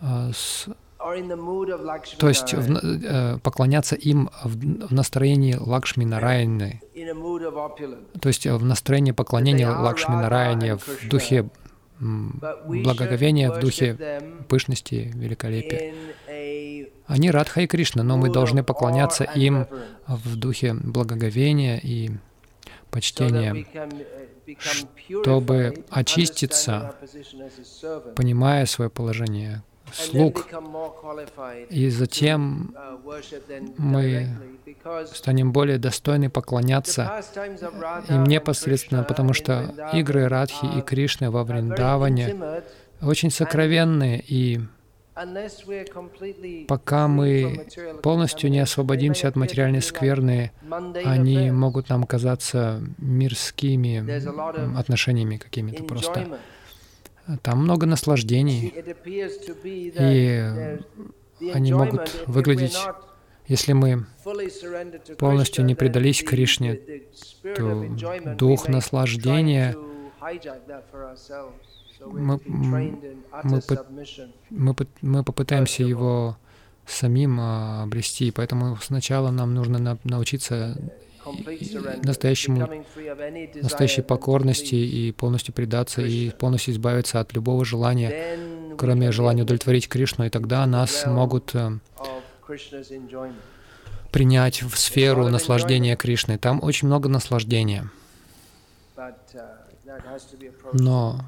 а, 0.00 0.30
с 0.32 0.68
то 2.18 2.28
есть 2.28 2.52
в, 2.52 2.76
э, 2.76 3.38
поклоняться 3.38 3.96
им 3.96 4.30
в, 4.44 4.92
настроении 4.92 5.54
Лакшми 5.58 6.04
Нараяны, 6.04 6.80
то 8.20 8.28
есть 8.28 8.46
в 8.46 8.64
настроении 8.64 9.12
поклонения 9.12 9.68
Лакшми 9.68 10.14
Нараяне 10.14 10.76
в 10.76 11.08
духе 11.08 11.48
благоговения, 12.00 13.50
в 13.50 13.60
духе 13.60 14.22
пышности, 14.48 15.10
великолепия. 15.14 15.94
Они 17.06 17.30
Радха 17.30 17.62
и 17.62 17.66
Кришна, 17.66 18.02
но 18.02 18.16
мы 18.16 18.30
должны 18.30 18.62
поклоняться 18.62 19.24
им 19.24 19.66
в 20.06 20.36
духе 20.36 20.74
благоговения 20.74 21.78
и 21.82 22.10
почтения, 22.90 23.66
чтобы 25.22 25.84
очиститься, 25.90 26.94
понимая 28.16 28.66
свое 28.66 28.90
положение 28.90 29.62
слуг, 29.92 30.46
и 31.68 31.88
затем 31.88 32.74
мы 33.76 34.28
станем 35.12 35.52
более 35.52 35.78
достойны 35.78 36.30
поклоняться 36.30 37.22
им 38.08 38.24
непосредственно, 38.24 39.04
потому 39.04 39.32
что 39.32 39.74
игры 39.92 40.28
Радхи 40.28 40.66
и 40.78 40.82
Кришны 40.82 41.30
во 41.30 41.44
Вриндаване 41.44 42.62
очень 43.02 43.30
сокровенные, 43.30 44.22
и 44.26 44.60
пока 46.66 47.08
мы 47.08 47.66
полностью 48.02 48.50
не 48.50 48.60
освободимся 48.60 49.28
от 49.28 49.36
материальной 49.36 49.82
скверны, 49.82 50.52
они 51.04 51.50
могут 51.50 51.88
нам 51.88 52.04
казаться 52.04 52.80
мирскими 52.98 54.78
отношениями 54.78 55.36
какими-то 55.36 55.84
просто. 55.84 56.38
Там 57.42 57.62
много 57.62 57.86
наслаждений, 57.86 58.72
и 59.98 61.50
они 61.52 61.72
могут 61.72 62.24
выглядеть, 62.26 62.78
если 63.46 63.72
мы 63.72 64.06
полностью 65.18 65.64
не 65.64 65.74
предались 65.74 66.22
Кришне, 66.22 66.80
то 67.42 67.86
дух 68.36 68.68
наслаждения 68.68 69.76
мы, 72.06 72.40
мы, 72.46 72.98
мы, 74.50 74.74
мы 75.02 75.24
попытаемся 75.24 75.82
его 75.82 76.36
самим 76.86 77.38
а, 77.40 77.82
обрести, 77.82 78.30
поэтому 78.30 78.76
сначала 78.76 79.30
нам 79.30 79.54
нужно 79.54 79.78
на, 79.78 79.98
научиться 80.04 80.76
настоящему, 82.02 82.68
настоящей 83.54 84.02
покорности 84.02 84.74
и 84.74 85.12
полностью 85.12 85.54
предаться 85.54 86.02
и 86.02 86.30
полностью 86.30 86.74
избавиться 86.74 87.20
от 87.20 87.32
любого 87.34 87.64
желания, 87.64 88.38
кроме 88.76 89.12
желания 89.12 89.42
удовлетворить 89.42 89.88
Кришну, 89.88 90.26
и 90.26 90.30
тогда 90.30 90.66
нас 90.66 91.04
могут 91.06 91.54
э, 91.54 91.78
принять 94.10 94.62
в 94.62 94.76
сферу 94.76 95.28
наслаждения 95.28 95.96
Кришны. 95.96 96.38
Там 96.38 96.62
очень 96.62 96.88
много 96.88 97.08
наслаждения. 97.08 97.90
Но 100.72 101.20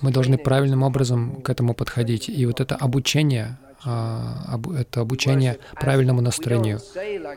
мы 0.00 0.10
должны 0.10 0.38
правильным 0.38 0.82
образом 0.82 1.42
к 1.42 1.50
этому 1.50 1.74
подходить. 1.74 2.28
И 2.28 2.46
вот 2.46 2.60
это 2.60 2.76
обучение, 2.76 3.58
это 3.84 5.00
обучение 5.00 5.58
правильному 5.74 6.20
настроению. 6.20 6.80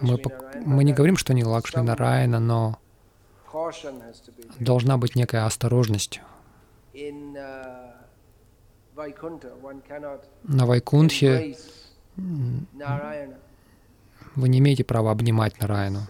Мы, 0.01 0.19
мы 0.65 0.83
не 0.83 0.93
говорим, 0.93 1.17
что 1.17 1.33
не 1.33 1.43
Лакшми 1.43 1.81
Нараяна, 1.81 2.39
но 2.39 2.77
должна 4.59 4.97
быть 4.97 5.15
некая 5.15 5.45
осторожность. 5.45 6.21
На 10.43 10.65
Вайкунтхе 10.65 11.55
вы 14.35 14.49
не 14.49 14.59
имеете 14.59 14.83
права 14.83 15.11
обнимать 15.11 15.59
Нараяну 15.59 16.07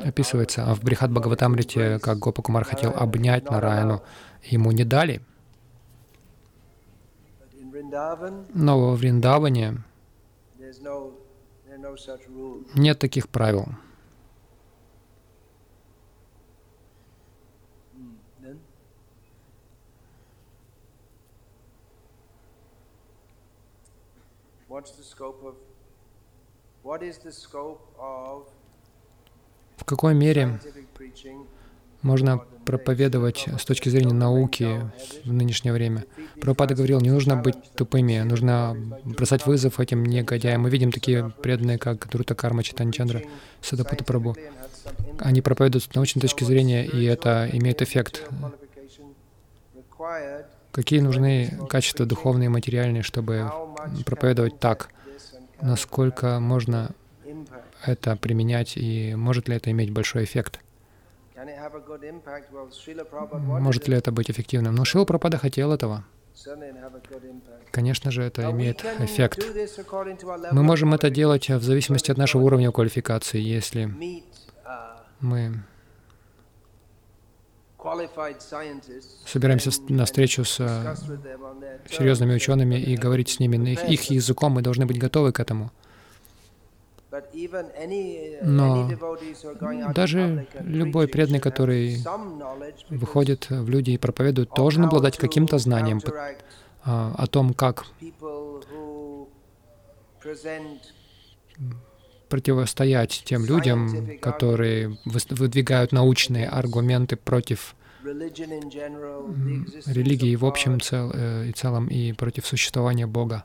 описывается 0.00 0.64
а 0.64 0.74
в 0.74 0.82
Брихат 0.82 1.10
Бхагаватамрите, 1.10 1.98
как 1.98 2.18
Гопа 2.18 2.42
Кумар 2.42 2.64
хотел 2.64 2.92
обнять 2.94 3.50
Нараяну, 3.50 4.02
ему 4.42 4.72
не 4.72 4.84
дали. 4.84 5.20
Но 8.54 8.80
во 8.80 8.94
Вриндаване 8.96 9.84
нет 12.74 12.98
таких 12.98 13.28
правил. 13.28 13.66
В 29.76 29.84
какой 29.84 30.14
мере 30.14 30.60
можно 32.02 32.44
проповедовать 32.64 33.46
с 33.58 33.64
точки 33.64 33.88
зрения 33.88 34.14
науки 34.14 34.90
в 35.24 35.32
нынешнее 35.32 35.72
время. 35.72 36.04
Прабхупада 36.40 36.74
говорил, 36.74 37.00
не 37.00 37.10
нужно 37.10 37.36
быть 37.36 37.56
тупыми, 37.76 38.20
нужно 38.20 38.76
бросать 39.04 39.46
вызов 39.46 39.80
этим 39.80 40.04
негодяям. 40.04 40.62
Мы 40.62 40.70
видим 40.70 40.92
такие 40.92 41.32
преданные, 41.42 41.78
как 41.78 42.08
Друта 42.08 42.34
Карма 42.34 42.62
Читанчандра, 42.62 43.22
Садапута 43.60 44.04
Прабу. 44.04 44.36
Они 45.18 45.40
проповедуют 45.40 45.84
с 45.84 45.94
научной 45.94 46.20
точки 46.20 46.44
зрения, 46.44 46.84
и 46.84 47.04
это 47.04 47.48
имеет 47.52 47.82
эффект. 47.82 48.28
Какие 50.72 51.00
нужны 51.00 51.58
качества 51.68 52.04
духовные 52.04 52.46
и 52.46 52.50
материальные, 52.50 53.02
чтобы 53.02 53.50
проповедовать 54.04 54.58
так? 54.58 54.90
насколько 55.60 56.40
можно 56.40 56.90
это 57.84 58.16
применять 58.16 58.76
и 58.76 59.14
может 59.14 59.48
ли 59.48 59.56
это 59.56 59.70
иметь 59.70 59.90
большой 59.90 60.24
эффект. 60.24 60.60
Может 63.60 63.88
ли 63.88 63.96
это 63.96 64.12
быть 64.12 64.30
эффективным? 64.30 64.74
Но 64.74 64.84
Шила 64.84 65.04
Пропада 65.04 65.38
хотел 65.38 65.72
этого. 65.72 66.04
Конечно 67.70 68.10
же, 68.10 68.22
это 68.22 68.50
имеет 68.50 68.84
эффект. 68.98 69.44
Мы 70.52 70.62
можем 70.62 70.94
это 70.94 71.10
делать 71.10 71.48
в 71.48 71.62
зависимости 71.62 72.10
от 72.10 72.18
нашего 72.18 72.42
уровня 72.42 72.72
квалификации. 72.72 73.40
Если 73.40 73.90
мы 75.20 75.62
собираемся 79.26 79.70
на 79.88 80.06
встречу 80.06 80.44
с 80.44 80.58
э, 80.58 80.94
серьезными 81.90 82.34
учеными 82.34 82.76
и 82.76 82.96
говорить 82.96 83.28
с 83.28 83.40
ними 83.40 83.58
на 83.58 83.68
их, 83.68 83.84
их 83.84 84.04
языком, 84.04 84.52
мы 84.52 84.62
должны 84.62 84.86
быть 84.86 84.98
готовы 84.98 85.32
к 85.32 85.40
этому. 85.40 85.70
Но 88.42 88.90
даже 89.94 90.46
любой 90.60 91.08
преданный, 91.08 91.40
который 91.40 91.98
выходит 92.90 93.50
в 93.50 93.68
люди 93.68 93.92
и 93.92 93.98
проповедует, 93.98 94.50
должен 94.56 94.84
обладать 94.84 95.16
каким-то 95.16 95.58
знанием 95.58 96.00
а, 96.84 97.14
о 97.16 97.26
том, 97.26 97.54
как 97.54 97.86
противостоять 102.28 103.22
тем 103.24 103.44
людям, 103.44 104.18
которые 104.20 104.98
выдвигают 105.04 105.92
научные 105.92 106.48
аргументы 106.48 107.16
против 107.16 107.76
религии 109.86 110.36
в 110.36 110.44
общем 110.44 110.80
цел, 110.80 111.10
э, 111.14 111.46
и 111.48 111.52
целом 111.52 111.86
и 111.86 112.12
против 112.12 112.46
существования 112.46 113.06
Бога. 113.06 113.44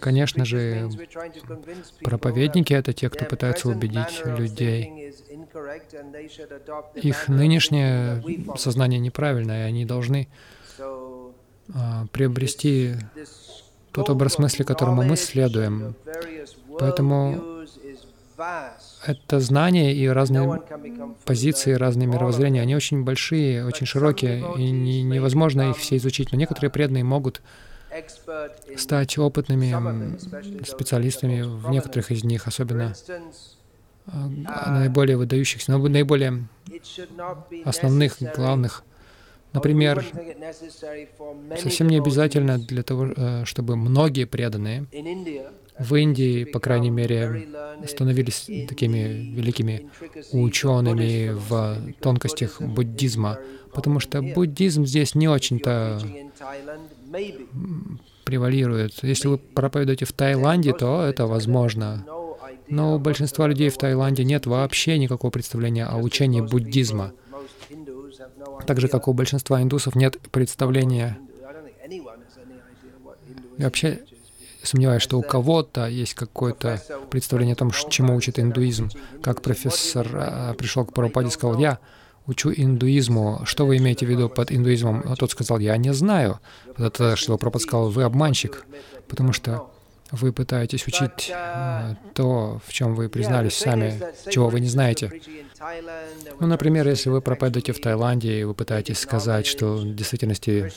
Конечно 0.00 0.44
же, 0.44 0.88
проповедники— 2.02 2.72
это 2.74 2.92
те, 2.92 3.10
кто 3.10 3.24
пытается 3.24 3.68
убедить 3.68 4.22
людей. 4.24 5.12
Их 6.94 7.28
нынешнее 7.28 8.22
сознание 8.56 9.00
неправильное, 9.00 9.66
и 9.66 9.68
они 9.68 9.84
должны 9.84 10.28
а, 11.74 12.06
приобрести 12.12 12.94
тот 13.92 14.10
образ 14.10 14.38
мысли, 14.38 14.62
которому 14.62 15.02
мы 15.02 15.16
следуем. 15.16 15.94
Поэтому 16.78 17.64
это 19.06 19.40
знания 19.40 19.94
и 19.94 20.06
разные 20.06 20.62
позиции, 21.24 21.72
разные 21.72 22.06
мировоззрения, 22.06 22.60
они 22.60 22.76
очень 22.76 23.04
большие, 23.04 23.64
очень 23.64 23.86
широкие, 23.86 24.44
и 24.58 24.70
не, 24.70 25.02
невозможно 25.02 25.70
их 25.70 25.78
все 25.78 25.96
изучить. 25.96 26.32
Но 26.32 26.38
некоторые 26.38 26.70
преданные 26.70 27.04
могут 27.04 27.40
стать 28.76 29.18
опытными 29.18 30.16
специалистами 30.64 31.42
в 31.42 31.70
некоторых 31.70 32.10
из 32.10 32.24
них, 32.24 32.46
особенно 32.46 32.94
а, 34.06 34.70
наиболее 34.70 35.16
выдающихся, 35.16 35.76
наиболее 35.76 36.46
основных, 37.64 38.16
главных. 38.36 38.84
Например, 39.52 40.04
совсем 41.58 41.88
не 41.88 41.98
обязательно 41.98 42.58
для 42.58 42.82
того, 42.82 43.06
э, 43.16 43.44
чтобы 43.46 43.76
многие 43.76 44.26
преданные 44.26 44.86
в 45.78 45.94
Индии, 45.94 46.44
по 46.44 46.60
крайней 46.60 46.90
мере, 46.90 47.48
становились 47.86 48.48
такими 48.68 48.98
великими 49.34 49.88
учеными 50.32 51.30
в 51.30 51.94
тонкостях 52.00 52.60
буддизма, 52.60 53.38
потому 53.76 54.00
что 54.00 54.22
буддизм 54.22 54.86
здесь 54.86 55.14
не 55.14 55.28
очень-то 55.28 56.00
превалирует. 58.24 58.94
Если 59.02 59.28
вы 59.28 59.36
проповедуете 59.36 60.06
в 60.06 60.12
Таиланде, 60.12 60.72
то 60.72 61.02
это 61.02 61.26
возможно. 61.26 62.04
Но 62.68 62.96
у 62.96 62.98
большинства 62.98 63.46
людей 63.46 63.68
в 63.68 63.76
Таиланде 63.76 64.24
нет 64.24 64.46
вообще 64.46 64.98
никакого 64.98 65.30
представления 65.30 65.84
о 65.84 65.98
учении 65.98 66.40
буддизма. 66.40 67.12
Так 68.66 68.80
же, 68.80 68.88
как 68.88 69.08
у 69.08 69.12
большинства 69.12 69.62
индусов 69.62 69.94
нет 69.94 70.18
представления 70.32 71.18
Я 73.58 73.66
вообще 73.66 74.00
сомневаюсь, 74.62 75.02
что 75.02 75.18
у 75.18 75.22
кого-то 75.22 75.86
есть 75.86 76.14
какое-то 76.14 76.82
представление 77.10 77.52
о 77.52 77.56
том, 77.56 77.70
чему 77.90 78.16
учит 78.16 78.38
индуизм. 78.38 78.90
Как 79.22 79.42
профессор 79.42 80.08
а, 80.14 80.54
пришел 80.54 80.84
к 80.84 80.92
Прабхупаде 80.92 81.28
и 81.28 81.30
сказал, 81.30 81.58
я 81.58 81.78
учу 82.26 82.52
индуизму. 82.54 83.40
Что 83.44 83.66
вы 83.66 83.76
имеете 83.78 84.06
в 84.06 84.10
виду 84.10 84.28
под 84.28 84.52
индуизмом? 84.52 85.02
А 85.06 85.16
тот 85.16 85.30
сказал, 85.30 85.58
я 85.58 85.76
не 85.76 85.92
знаю. 85.92 86.40
Что 87.14 87.38
Прабхупад 87.38 87.62
сказал, 87.62 87.90
вы 87.90 88.02
обманщик, 88.02 88.66
потому 89.08 89.32
что 89.32 89.70
вы 90.12 90.32
пытаетесь 90.32 90.86
учить 90.86 91.32
э, 91.34 91.94
то, 92.14 92.60
в 92.64 92.72
чем 92.72 92.94
вы 92.94 93.08
признались 93.08 93.56
сами, 93.56 94.00
чего 94.30 94.48
вы 94.48 94.60
не 94.60 94.68
знаете. 94.68 95.10
Ну, 96.38 96.46
например, 96.46 96.86
если 96.86 97.10
вы 97.10 97.20
проповедуете 97.20 97.72
в 97.72 97.80
Таиланде, 97.80 98.40
и 98.40 98.44
вы 98.44 98.54
пытаетесь 98.54 98.98
сказать, 98.98 99.46
что 99.46 99.76
в 99.76 99.94
действительности 99.94 100.70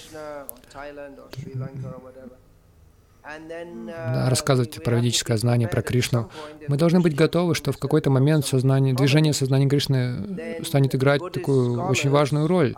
рассказывать 3.26 4.84
про 4.84 4.95
ведическое 4.95 5.38
знание, 5.38 5.67
про 5.67 5.82
Кришну, 5.82 6.30
мы 6.67 6.78
должны 6.78 6.99
быть 6.99 7.15
готовы, 7.15 7.53
что 7.55 7.72
в 7.72 7.78
какой-то 7.78 8.09
момент 8.09 8.45
сознание, 8.45 8.93
движение 8.93 9.34
сознания 9.34 9.67
Кришны 9.67 10.63
станет 10.63 10.95
играть 10.95 11.22
такую 11.32 11.82
очень 11.84 12.09
важную 12.09 12.47
роль. 12.47 12.76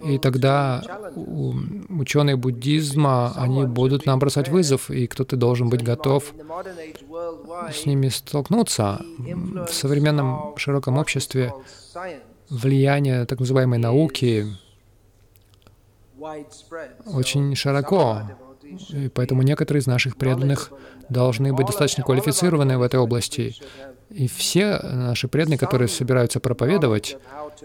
И 0.00 0.18
тогда 0.18 0.82
ученые 1.14 2.36
буддизма, 2.36 3.32
они 3.36 3.64
будут 3.64 4.06
нам 4.06 4.18
бросать 4.18 4.48
вызов, 4.48 4.90
и 4.90 5.06
кто-то 5.06 5.36
должен 5.36 5.68
быть 5.68 5.82
готов 5.82 6.34
с 7.72 7.86
ними 7.86 8.08
столкнуться. 8.08 9.00
В 9.18 9.72
современном 9.72 10.56
широком 10.56 10.98
обществе 10.98 11.52
влияние 12.50 13.24
так 13.26 13.40
называемой 13.40 13.78
науки 13.78 14.46
очень 17.06 17.54
широко. 17.54 18.22
И 18.90 19.08
поэтому 19.08 19.42
некоторые 19.42 19.80
из 19.80 19.86
наших 19.86 20.16
преданных 20.16 20.72
должны 21.08 21.52
быть 21.52 21.66
достаточно 21.66 22.02
квалифицированы 22.02 22.78
в 22.78 22.82
этой 22.82 22.98
области. 23.00 23.54
И 24.10 24.28
все 24.28 24.78
наши 24.82 25.28
преданные, 25.28 25.58
которые 25.58 25.88
собираются 25.88 26.40
проповедовать, 26.40 27.16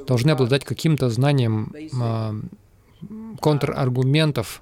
должны 0.07 0.31
обладать 0.31 0.65
каким-то 0.65 1.09
знанием 1.09 1.73
а, 2.01 2.35
контраргументов 3.41 4.61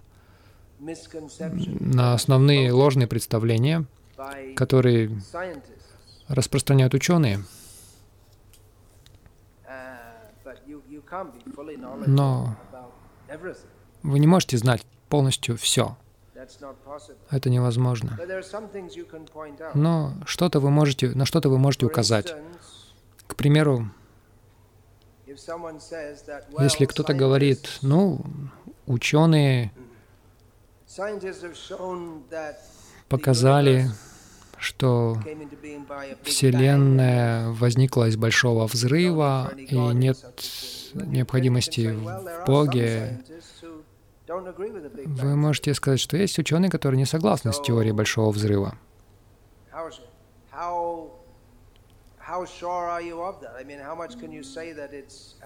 на 0.79 2.13
основные 2.13 2.71
ложные 2.71 3.07
представления, 3.07 3.85
которые 4.55 5.21
распространяют 6.27 6.93
ученые. 6.93 7.39
Но 12.05 12.55
вы 14.03 14.19
не 14.19 14.27
можете 14.27 14.57
знать 14.57 14.85
полностью 15.09 15.57
все. 15.57 15.97
Это 17.29 17.49
невозможно. 17.49 18.17
Но 19.73 20.13
что-то 20.25 20.59
вы 20.59 20.69
можете, 20.69 21.09
на 21.09 21.25
что-то 21.25 21.49
вы 21.49 21.57
можете 21.57 21.85
указать. 21.85 22.35
К 23.27 23.35
примеру, 23.35 23.89
если 26.59 26.85
кто-то 26.85 27.13
говорит, 27.13 27.79
ну, 27.81 28.21
ученые 28.85 29.71
показали, 33.09 33.89
что 34.57 35.17
Вселенная 36.23 37.51
возникла 37.51 38.07
из 38.07 38.17
большого 38.17 38.65
взрыва, 38.67 39.51
и 39.55 39.75
нет 39.75 40.17
необходимости 40.93 41.91
в 41.91 42.45
Боге, 42.45 43.21
вы 44.27 45.35
можете 45.35 45.73
сказать, 45.73 45.99
что 45.99 46.17
есть 46.17 46.37
ученые, 46.39 46.69
которые 46.69 46.97
не 46.97 47.05
согласны 47.05 47.53
с 47.53 47.61
теорией 47.61 47.93
Большого 47.93 48.31
Взрыва. 48.31 48.77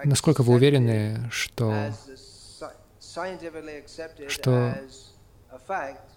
Насколько 0.03 0.43
вы 0.43 0.53
уверены, 0.53 1.29
что, 1.29 1.93
что 4.27 4.75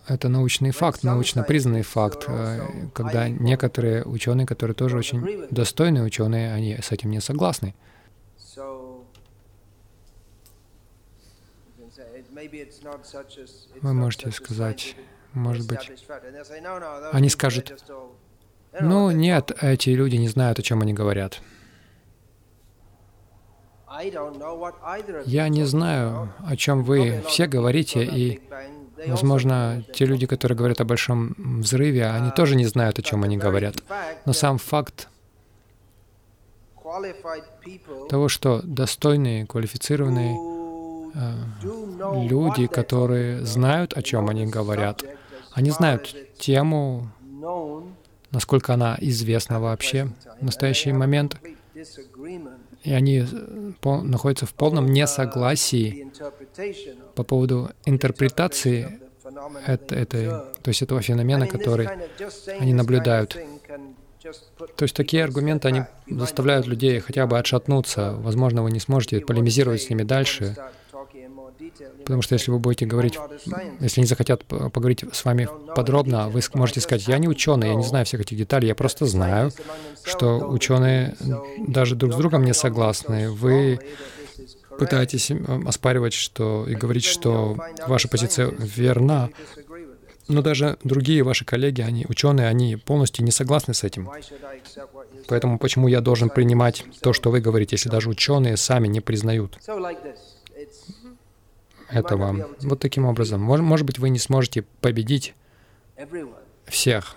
это 0.06 0.28
научный 0.28 0.70
факт, 0.70 1.02
научно 1.02 1.42
признанный 1.42 1.82
факт, 1.82 2.24
э, 2.28 2.88
когда 2.94 3.28
некоторые 3.28 4.04
ученые, 4.04 4.46
которые 4.46 4.74
тоже 4.74 4.96
очень 4.96 5.46
достойные 5.50 6.04
ученые, 6.04 6.52
они 6.52 6.76
с 6.76 6.92
этим 6.92 7.10
не 7.10 7.20
согласны. 7.20 7.74
Вы 13.82 13.94
можете 13.94 14.30
сказать, 14.32 14.96
может 15.32 15.66
быть, 15.68 15.90
они 17.12 17.28
скажут, 17.28 17.72
ну 18.80 19.10
нет, 19.10 19.52
эти 19.60 19.90
люди 19.90 20.16
не 20.16 20.28
знают, 20.28 20.58
о 20.58 20.62
чем 20.62 20.82
они 20.82 20.92
говорят. 20.92 21.40
Я 25.24 25.48
не 25.48 25.64
знаю, 25.64 26.32
о 26.44 26.56
чем 26.56 26.82
вы 26.82 27.22
все 27.28 27.46
говорите, 27.46 28.04
и, 28.04 28.42
возможно, 29.06 29.84
те 29.92 30.04
люди, 30.04 30.26
которые 30.26 30.58
говорят 30.58 30.80
о 30.80 30.84
большом 30.84 31.34
взрыве, 31.38 32.06
они 32.06 32.30
uh, 32.30 32.34
тоже 32.34 32.56
не 32.56 32.66
знают, 32.66 32.98
о 32.98 33.02
чем 33.02 33.22
они 33.22 33.36
говорят. 33.36 33.76
Но 34.26 34.32
сам 34.32 34.58
факт 34.58 35.08
того, 38.08 38.28
что 38.28 38.60
достойные, 38.64 39.46
квалифицированные 39.46 40.36
люди, 41.62 42.66
которые 42.66 43.44
знают, 43.44 43.96
о 43.96 44.02
чем 44.02 44.28
они 44.28 44.46
говорят. 44.46 45.02
Они 45.52 45.70
знают 45.70 46.14
тему, 46.38 47.08
насколько 48.30 48.74
она 48.74 48.96
известна 49.00 49.60
вообще 49.60 50.08
в 50.40 50.44
настоящий 50.44 50.92
момент. 50.92 51.36
И 52.82 52.92
они 52.92 53.20
э, 53.20 53.72
находятся 53.82 54.44
в 54.44 54.52
полном 54.52 54.86
несогласии 54.86 56.12
по 57.14 57.24
поводу 57.24 57.70
интерпретации 57.86 59.00
это, 59.66 59.94
этой, 59.94 60.26
то 60.28 60.68
есть 60.68 60.82
этого 60.82 61.00
феномена, 61.00 61.46
который 61.46 61.88
они 62.58 62.74
наблюдают. 62.74 63.36
То 64.76 64.84
есть 64.84 64.94
такие 64.94 65.24
аргументы, 65.24 65.68
они 65.68 65.82
заставляют 66.08 66.66
людей 66.66 66.98
хотя 67.00 67.26
бы 67.26 67.38
отшатнуться. 67.38 68.14
Возможно, 68.18 68.62
вы 68.62 68.70
не 68.70 68.80
сможете 68.80 69.20
полемизировать 69.20 69.82
с 69.82 69.90
ними 69.90 70.02
дальше, 70.02 70.56
Потому 71.98 72.22
что 72.22 72.34
если 72.34 72.50
вы 72.50 72.58
будете 72.58 72.86
говорить, 72.86 73.18
если 73.80 74.00
они 74.00 74.06
захотят 74.06 74.44
поговорить 74.44 75.04
с 75.12 75.24
вами 75.24 75.48
подробно, 75.74 76.28
вы 76.28 76.40
можете 76.54 76.80
сказать, 76.80 77.08
я 77.08 77.18
не 77.18 77.28
ученый, 77.28 77.68
я 77.68 77.74
не 77.74 77.84
знаю 77.84 78.04
всех 78.04 78.20
этих 78.20 78.36
деталей, 78.36 78.68
я 78.68 78.74
просто 78.74 79.06
знаю, 79.06 79.50
что 80.04 80.38
ученые 80.38 81.16
даже 81.58 81.96
друг 81.96 82.12
с 82.12 82.16
другом 82.16 82.44
не 82.44 82.54
согласны. 82.54 83.30
Вы 83.30 83.80
пытаетесь 84.78 85.30
оспаривать 85.66 86.14
что, 86.14 86.66
и 86.68 86.74
говорить, 86.74 87.04
что 87.04 87.56
ваша 87.86 88.08
позиция 88.08 88.50
верна, 88.58 89.30
но 90.26 90.42
даже 90.42 90.78
другие 90.84 91.22
ваши 91.22 91.44
коллеги, 91.44 91.82
они 91.82 92.06
ученые, 92.08 92.48
они 92.48 92.76
полностью 92.76 93.24
не 93.24 93.30
согласны 93.30 93.74
с 93.74 93.84
этим. 93.84 94.10
Поэтому 95.28 95.58
почему 95.58 95.88
я 95.88 96.00
должен 96.00 96.30
принимать 96.30 96.84
то, 97.00 97.12
что 97.12 97.30
вы 97.30 97.40
говорите, 97.40 97.76
если 97.76 97.88
даже 97.88 98.08
ученые 98.08 98.56
сами 98.56 98.88
не 98.88 99.00
признают? 99.00 99.58
Этого. 101.94 102.56
Вот 102.62 102.80
таким 102.80 103.06
образом. 103.06 103.40
Может 103.40 103.86
быть, 103.86 103.98
вы 103.98 104.10
не 104.10 104.18
сможете 104.18 104.62
победить 104.80 105.34
всех. 106.66 107.16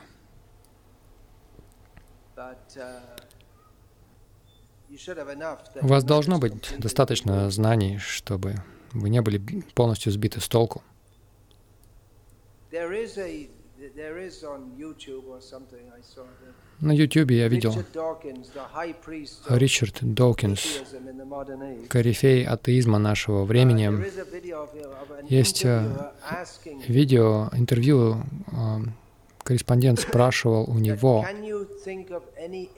У 5.82 5.88
вас 5.88 6.04
должно 6.04 6.40
быть 6.40 6.76
достаточно 6.78 7.50
знаний, 7.50 7.98
чтобы 7.98 8.56
вы 8.94 9.10
не 9.10 9.22
были 9.22 9.40
полностью 9.74 10.12
сбиты 10.12 10.40
с 10.40 10.48
толку. 10.48 10.82
На 16.80 16.92
YouTube 16.92 17.32
я 17.32 17.48
видел 17.48 17.74
Ричард 19.50 19.98
Докинс, 20.02 20.84
корифей 21.90 22.46
атеизма 22.46 23.00
нашего 23.00 23.46
времени. 23.46 23.92
Есть 25.28 25.66
э, 25.66 26.12
видео, 26.88 27.50
интервью, 27.54 28.22
э, 28.52 28.78
корреспондент 29.44 30.00
спрашивал 30.00 30.70
у 30.70 30.78
него, 30.78 31.26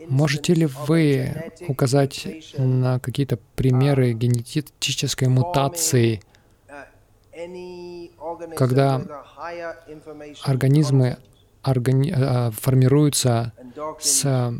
можете 0.07 0.53
ли 0.53 0.65
вы 0.87 1.51
указать 1.67 2.25
на 2.57 2.99
какие-то 2.99 3.37
примеры 3.55 4.13
генетической 4.13 5.27
мутации, 5.27 6.21
когда 8.55 9.01
организмы 10.43 11.17
органи 11.63 12.13
э, 12.15 12.51
формируются 12.51 13.53
с 13.99 14.53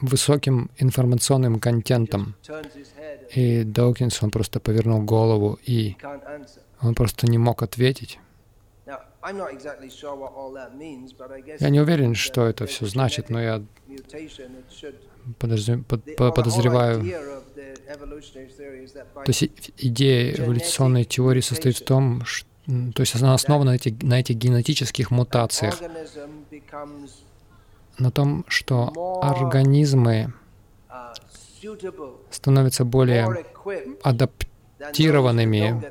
высоким 0.00 0.70
информационным 0.76 1.58
контентом. 1.58 2.34
И 3.34 3.64
Доукинс, 3.64 4.22
он 4.22 4.30
просто 4.30 4.60
повернул 4.60 5.02
голову, 5.02 5.58
и 5.64 5.96
он 6.80 6.94
просто 6.94 7.26
не 7.26 7.38
мог 7.38 7.62
ответить. 7.62 8.18
Я 11.60 11.70
не 11.70 11.80
уверен, 11.80 12.14
что 12.14 12.46
это 12.46 12.66
все 12.66 12.86
значит, 12.86 13.30
но 13.30 13.40
я 13.40 13.62
подозреваю. 15.38 17.02
То 19.14 19.28
есть 19.28 19.72
идея 19.78 20.34
эволюционной 20.34 21.04
теории 21.04 21.40
состоит 21.40 21.78
в 21.78 21.84
том, 21.84 22.24
что 22.24 22.48
то 22.94 23.02
есть 23.02 23.14
она 23.14 23.34
основана 23.34 23.70
на 23.70 23.76
этих, 23.76 24.02
на 24.02 24.18
этих 24.18 24.34
генетических 24.36 25.12
мутациях, 25.12 25.80
на 27.98 28.10
том, 28.10 28.44
что 28.48 29.20
организмы 29.22 30.32
становятся 32.30 32.84
более 32.84 33.44
адаптированными, 34.02 35.82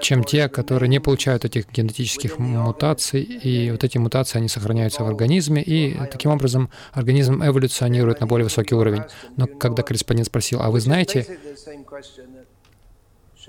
чем 0.00 0.24
те, 0.24 0.48
которые 0.48 0.88
не 0.88 1.00
получают 1.00 1.44
этих 1.44 1.70
генетических 1.70 2.38
мутаций, 2.38 3.22
и 3.22 3.70
вот 3.70 3.84
эти 3.84 3.98
мутации, 3.98 4.38
они 4.38 4.48
сохраняются 4.48 5.04
в 5.04 5.06
организме, 5.06 5.62
и 5.62 5.96
таким 6.10 6.32
образом 6.32 6.70
организм 6.92 7.42
эволюционирует 7.42 8.20
на 8.20 8.26
более 8.26 8.44
высокий 8.44 8.74
уровень. 8.74 9.02
Но 9.36 9.46
когда 9.46 9.82
корреспондент 9.82 10.26
спросил, 10.26 10.60
а 10.60 10.70
вы 10.70 10.80
знаете, 10.80 11.38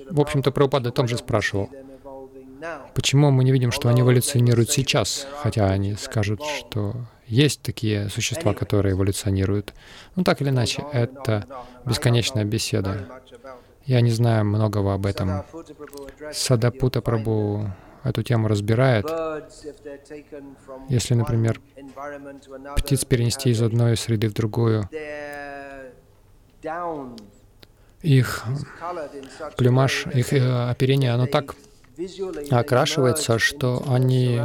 в 0.09 0.19
общем-то, 0.19 0.51
Прабхупада 0.51 0.89
о 0.89 0.91
том 0.91 1.07
же 1.07 1.17
спрашивал, 1.17 1.69
почему 2.93 3.31
мы 3.31 3.43
не 3.43 3.51
видим, 3.51 3.71
что 3.71 3.89
они 3.89 4.01
эволюционируют 4.01 4.69
сейчас, 4.69 5.27
хотя 5.41 5.67
они 5.67 5.95
скажут, 5.95 6.41
что 6.43 6.95
есть 7.27 7.61
такие 7.61 8.09
существа, 8.09 8.53
которые 8.53 8.93
эволюционируют. 8.93 9.73
Ну, 10.15 10.23
так 10.23 10.41
или 10.41 10.49
иначе, 10.49 10.83
это 10.91 11.45
бесконечная 11.85 12.43
беседа. 12.43 13.07
Я 13.85 14.01
не 14.01 14.11
знаю 14.11 14.45
многого 14.45 14.93
об 14.93 15.05
этом. 15.05 15.43
Садапута 16.31 16.99
Прабhu 16.99 17.69
эту 18.03 18.23
тему 18.23 18.47
разбирает. 18.47 19.05
Если, 20.89 21.13
например, 21.13 21.61
птиц 22.77 23.05
перенести 23.05 23.49
из 23.49 23.61
одной 23.61 23.97
среды 23.97 24.29
в 24.29 24.33
другую, 24.33 24.89
их 28.01 28.43
плюмаж, 29.57 30.07
их 30.07 30.33
э, 30.33 30.69
оперение, 30.69 31.11
оно 31.11 31.27
так 31.27 31.55
окрашивается, 32.49 33.39
что 33.39 33.83
они 33.87 34.41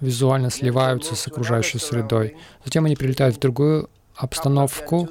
визуально 0.00 0.50
сливаются 0.50 1.14
с 1.14 1.26
окружающей 1.26 1.78
средой. 1.78 2.36
Затем 2.64 2.84
они 2.86 2.96
прилетают 2.96 3.36
в 3.36 3.38
другую 3.38 3.88
обстановку, 4.14 5.08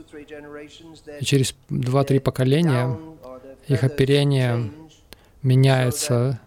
и 1.19 1.25
через 1.25 1.55
два-три 1.69 2.19
поколения 2.19 2.97
их 3.67 3.83
оперение 3.83 4.71
меняется 5.41 6.39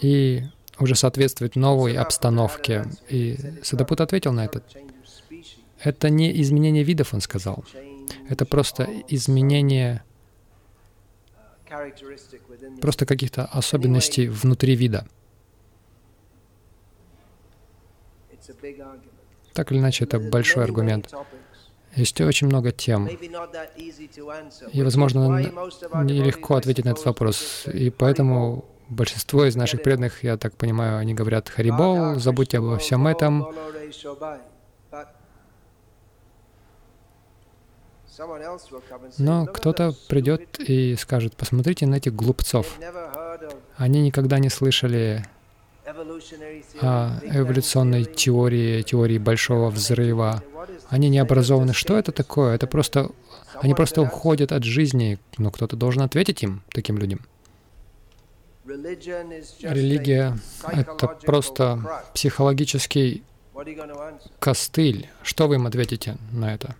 и 0.00 0.42
уже 0.78 0.94
соответствует 0.94 1.56
новой 1.56 1.96
обстановке. 1.96 2.86
И 3.08 3.36
Садапут 3.62 4.00
ответил 4.00 4.32
на 4.32 4.44
это. 4.44 4.62
Это 5.82 6.08
не 6.10 6.40
изменение 6.40 6.84
видов, 6.84 7.12
он 7.12 7.20
сказал. 7.20 7.64
Это 8.28 8.44
просто 8.44 8.88
изменение 9.08 10.02
просто 12.80 13.06
каких-то 13.06 13.44
особенностей 13.46 14.28
внутри 14.28 14.76
вида. 14.76 15.06
Так 19.52 19.72
или 19.72 19.78
иначе, 19.78 20.04
это 20.04 20.18
большой 20.18 20.64
аргумент. 20.64 21.12
Есть 21.94 22.20
очень 22.20 22.48
много 22.48 22.72
тем. 22.72 23.06
И, 23.06 24.82
возможно, 24.82 25.38
нелегко 26.02 26.56
ответить 26.56 26.84
на 26.84 26.90
этот 26.90 27.04
вопрос. 27.04 27.66
И 27.72 27.90
поэтому 27.90 28.64
большинство 28.88 29.44
из 29.44 29.54
наших 29.56 29.82
преданных, 29.82 30.24
я 30.24 30.36
так 30.36 30.56
понимаю, 30.56 30.98
они 30.98 31.14
говорят 31.14 31.48
«Харибол», 31.48 32.16
забудьте 32.16 32.58
обо 32.58 32.78
всем 32.78 33.06
этом. 33.06 33.46
Но 39.18 39.46
кто-то 39.46 39.94
придет 40.08 40.60
и 40.60 40.94
скажет, 40.96 41.36
посмотрите 41.36 41.86
на 41.86 41.96
этих 41.96 42.14
глупцов. 42.14 42.78
Они 43.76 44.02
никогда 44.02 44.38
не 44.38 44.50
слышали 44.50 45.24
о 46.80 47.18
эволюционной 47.22 48.04
теории, 48.04 48.82
теории 48.82 49.18
большого 49.18 49.70
взрыва. 49.70 50.42
Они 50.88 51.08
не 51.08 51.18
образованы. 51.18 51.72
Что 51.72 51.96
это 51.96 52.12
такое? 52.12 52.54
Это 52.54 52.66
просто... 52.66 53.10
Они 53.60 53.74
просто 53.74 54.02
уходят 54.02 54.52
от 54.52 54.64
жизни. 54.64 55.18
Но 55.38 55.50
кто-то 55.50 55.76
должен 55.76 56.02
ответить 56.02 56.42
им, 56.42 56.62
таким 56.70 56.98
людям. 56.98 57.20
Религия— 58.64 60.38
это 60.72 61.06
просто 61.06 62.02
психологический 62.14 63.22
костыль. 64.38 65.08
Что 65.22 65.48
вы 65.48 65.56
им 65.56 65.66
ответите 65.66 66.16
на 66.32 66.54
это? 66.54 66.76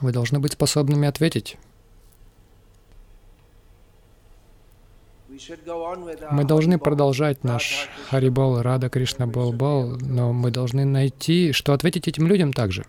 Вы 0.00 0.12
должны 0.12 0.38
быть 0.38 0.52
способными 0.52 1.08
ответить. 1.08 1.58
Мы 6.30 6.44
должны 6.44 6.78
продолжать 6.78 7.44
наш 7.44 7.88
Харибол, 8.08 8.62
Рада 8.62 8.88
Кришна 8.88 9.26
Балбал, 9.26 9.96
но 10.00 10.32
мы 10.32 10.50
должны 10.50 10.84
найти, 10.84 11.52
что 11.52 11.72
ответить 11.72 12.08
этим 12.08 12.26
людям 12.26 12.52
также. 12.52 12.86